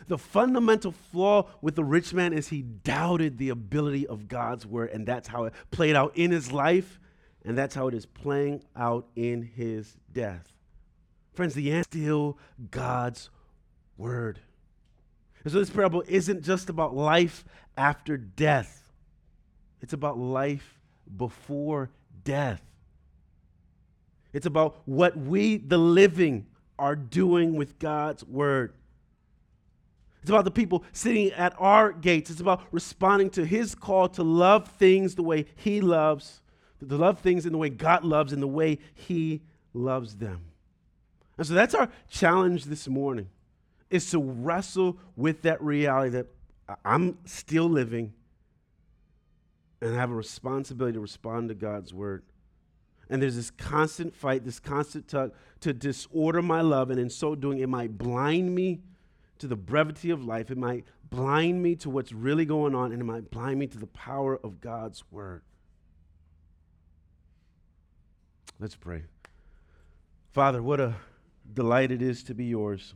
The 0.07 0.17
fundamental 0.17 0.91
flaw 0.91 1.47
with 1.62 1.75
the 1.75 1.83
rich 1.83 2.13
man 2.13 2.33
is 2.33 2.47
he 2.47 2.62
doubted 2.62 3.38
the 3.38 3.49
ability 3.49 4.07
of 4.07 4.27
God's 4.27 4.65
word, 4.65 4.91
and 4.91 5.05
that's 5.05 5.27
how 5.27 5.45
it 5.45 5.53
played 5.71 5.95
out 5.95 6.15
in 6.15 6.31
his 6.31 6.51
life, 6.51 6.99
and 7.43 7.57
that's 7.57 7.75
how 7.75 7.88
it 7.88 7.93
is 7.93 8.05
playing 8.05 8.63
out 8.75 9.07
in 9.15 9.41
his 9.41 9.97
death. 10.12 10.53
Friends, 11.33 11.53
the 11.53 11.71
answer 11.71 11.89
is 11.91 12.01
still 12.01 12.38
God's 12.71 13.29
word. 13.97 14.39
And 15.43 15.51
so 15.51 15.60
this 15.60 15.69
parable 15.69 16.03
isn't 16.07 16.43
just 16.43 16.69
about 16.69 16.95
life 16.95 17.43
after 17.75 18.17
death, 18.17 18.91
it's 19.81 19.93
about 19.93 20.17
life 20.17 20.79
before 21.15 21.89
death. 22.23 22.62
It's 24.38 24.45
about 24.45 24.78
what 24.86 25.17
we, 25.17 25.58
the 25.58 25.80
living, 25.80 26.45
are 26.78 26.95
doing 26.95 27.56
with 27.56 27.80
God's 27.80 28.23
word. 28.23 28.76
It's 30.21 30.30
about 30.30 30.45
the 30.45 30.52
people 30.52 30.84
sitting 30.91 31.32
at 31.32 31.56
our 31.58 31.91
gates. 31.91 32.30
It's 32.30 32.39
about 32.39 32.62
responding 32.71 33.32
to 33.32 33.45
his 33.47 33.73
call 33.73 34.08
to 34.10 34.21
love 34.21 34.67
things 34.67 35.15
the 35.15 35.23
way 35.23 35.47
he 35.56 35.82
loves, 35.82 36.41
to 36.88 36.97
love 36.97 37.19
things 37.19 37.47
in 37.47 37.52
the 37.52 37.58
way 37.58 37.69
God 37.69 38.04
loves, 38.06 38.32
in 38.32 38.39
the 38.39 38.47
way 38.47 38.78
he 38.93 39.41
loves 39.73 40.17
them. 40.17 40.41
And 41.39 41.47
so 41.47 41.56
that's 41.56 41.73
our 41.73 41.89
challenge 42.08 42.65
this 42.65 42.88
morning 42.88 43.30
is 43.89 44.08
to 44.12 44.19
wrestle 44.19 45.00
with 45.15 45.41
that 45.41 45.60
reality 45.63 46.12
that 46.12 46.28
I'm 46.86 47.17
still 47.26 47.67
living 47.67 48.13
and 49.82 49.95
I 49.95 50.00
have 50.00 50.12
a 50.12 50.15
responsibility 50.15 50.93
to 50.93 51.00
respond 51.00 51.50
to 51.50 51.56
God's 51.56 51.91
word. 51.91 52.21
And 53.10 53.22
there's 53.22 53.36
this 53.36 53.52
constant 53.52 54.15
fight, 54.15 54.43
this 54.43 54.60
constant 54.60 55.08
tug 55.08 55.34
to 55.62 55.74
disorder 55.74 56.41
my 56.41 56.62
love. 56.62 56.89
And 56.89 57.00
in 57.00 57.10
so 57.10 57.36
doing, 57.36 57.60
it 57.60 57.70
might 57.70 57.98
blind 57.98 58.54
me 58.54 58.82
to 59.39 59.48
the 59.48 59.56
brevity 59.56 60.10
of 60.10 60.26
life. 60.26 60.52
It 60.52 60.58
might 60.58 60.86
blind 61.10 61.62
me 61.62 61.76
to 61.78 61.89
what's 61.89 62.12
really 62.12 62.46
going 62.46 62.76
on. 62.76 62.91
And 62.91 63.02
it 63.02 63.06
might 63.06 63.32
blind 63.32 63.60
me 63.60 63.67
to 63.67 63.78
the 63.78 63.88
power 63.88 64.39
of 64.43 64.60
God's 64.60 65.04
word. 65.12 65.41
Let's 68.60 68.76
pray. 68.76 69.04
Father, 70.34 70.62
what 70.62 70.80
a 70.80 70.96
delight 71.54 71.91
it 71.91 72.02
is 72.02 72.24
to 72.24 72.34
be 72.34 72.46
yours. 72.46 72.93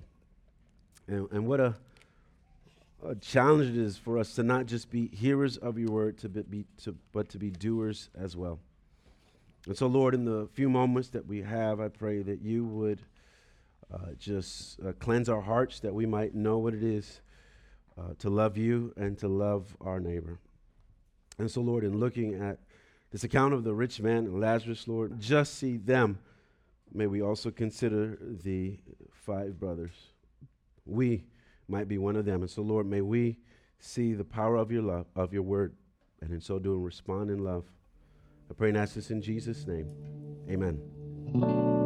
And, 1.08 1.28
and 1.32 1.48
what 1.48 1.60
a, 1.60 1.76
a, 3.06 3.16
challenge 3.16 3.70
it 3.70 3.78
is 3.78 3.98
for 3.98 4.18
us 4.18 4.36
to 4.36 4.44
not 4.44 4.66
just 4.66 4.90
be 4.90 5.08
hearers 5.08 5.58
of 5.58 5.78
your 5.78 5.92
word, 5.92 6.18
to 6.20 6.30
be, 6.30 6.66
to, 6.84 6.96
but 7.12 7.30
to 7.30 7.38
be 7.38 7.50
doers 7.50 8.10
as 8.20 8.36
well. 8.36 8.60
And 9.68 9.78
so, 9.78 9.88
Lord, 9.88 10.16
in 10.16 10.26
the 10.26 10.48
few 10.54 10.70
moments 10.70 11.10
that 11.10 11.26
we 11.26 11.42
have, 11.44 11.80
I 11.80 11.88
pray 11.88 12.24
that 12.24 12.42
you 12.42 12.66
would 12.66 13.02
uh, 13.94 14.14
just 14.18 14.80
uh, 14.82 14.94
cleanse 14.94 15.30
our 15.30 15.42
hearts 15.42 15.80
that 15.82 15.94
we 15.94 16.06
might 16.06 16.34
know 16.34 16.58
what 16.58 16.74
it 16.74 16.84
is 16.84 17.22
uh, 17.98 18.14
to 18.20 18.30
love 18.30 18.58
you 18.58 18.94
and 18.98 19.18
to 19.20 19.28
love 19.28 19.76
our 19.82 20.00
neighbor. 20.00 20.40
And 21.38 21.50
so, 21.50 21.62
Lord, 21.62 21.84
in 21.84 22.00
looking 22.00 22.36
at 22.36 22.60
this 23.12 23.24
account 23.24 23.54
of 23.54 23.64
the 23.64 23.74
rich 23.74 24.00
man 24.00 24.26
and 24.26 24.40
Lazarus, 24.40 24.88
Lord, 24.88 25.20
just 25.20 25.56
see 25.56 25.78
them. 25.78 26.20
May 26.94 27.08
we 27.08 27.22
also 27.22 27.52
consider 27.52 28.18
the 28.22 28.80
five 29.12 29.60
brothers. 29.60 29.92
We 30.86 31.26
might 31.68 31.88
be 31.88 31.98
one 31.98 32.16
of 32.16 32.26
them. 32.26 32.42
And 32.42 32.50
so, 32.50 32.62
Lord, 32.62 32.88
may 32.88 33.02
we 33.02 33.38
see 33.80 34.14
the 34.14 34.24
power 34.24 34.56
of 34.56 34.72
your 34.72 34.84
love, 34.84 35.06
of 35.16 35.34
your 35.34 35.44
word, 35.44 35.76
and 36.22 36.32
in 36.32 36.42
so 36.42 36.58
doing, 36.58 36.84
respond 36.84 37.30
in 37.30 37.44
love. 37.44 37.66
I 38.52 38.54
pray 38.54 38.68
and 38.68 38.78
ask 38.78 38.96
this 38.96 39.12
in 39.12 39.22
Jesus' 39.22 39.66
name. 39.66 39.88
Amen. 40.50 41.81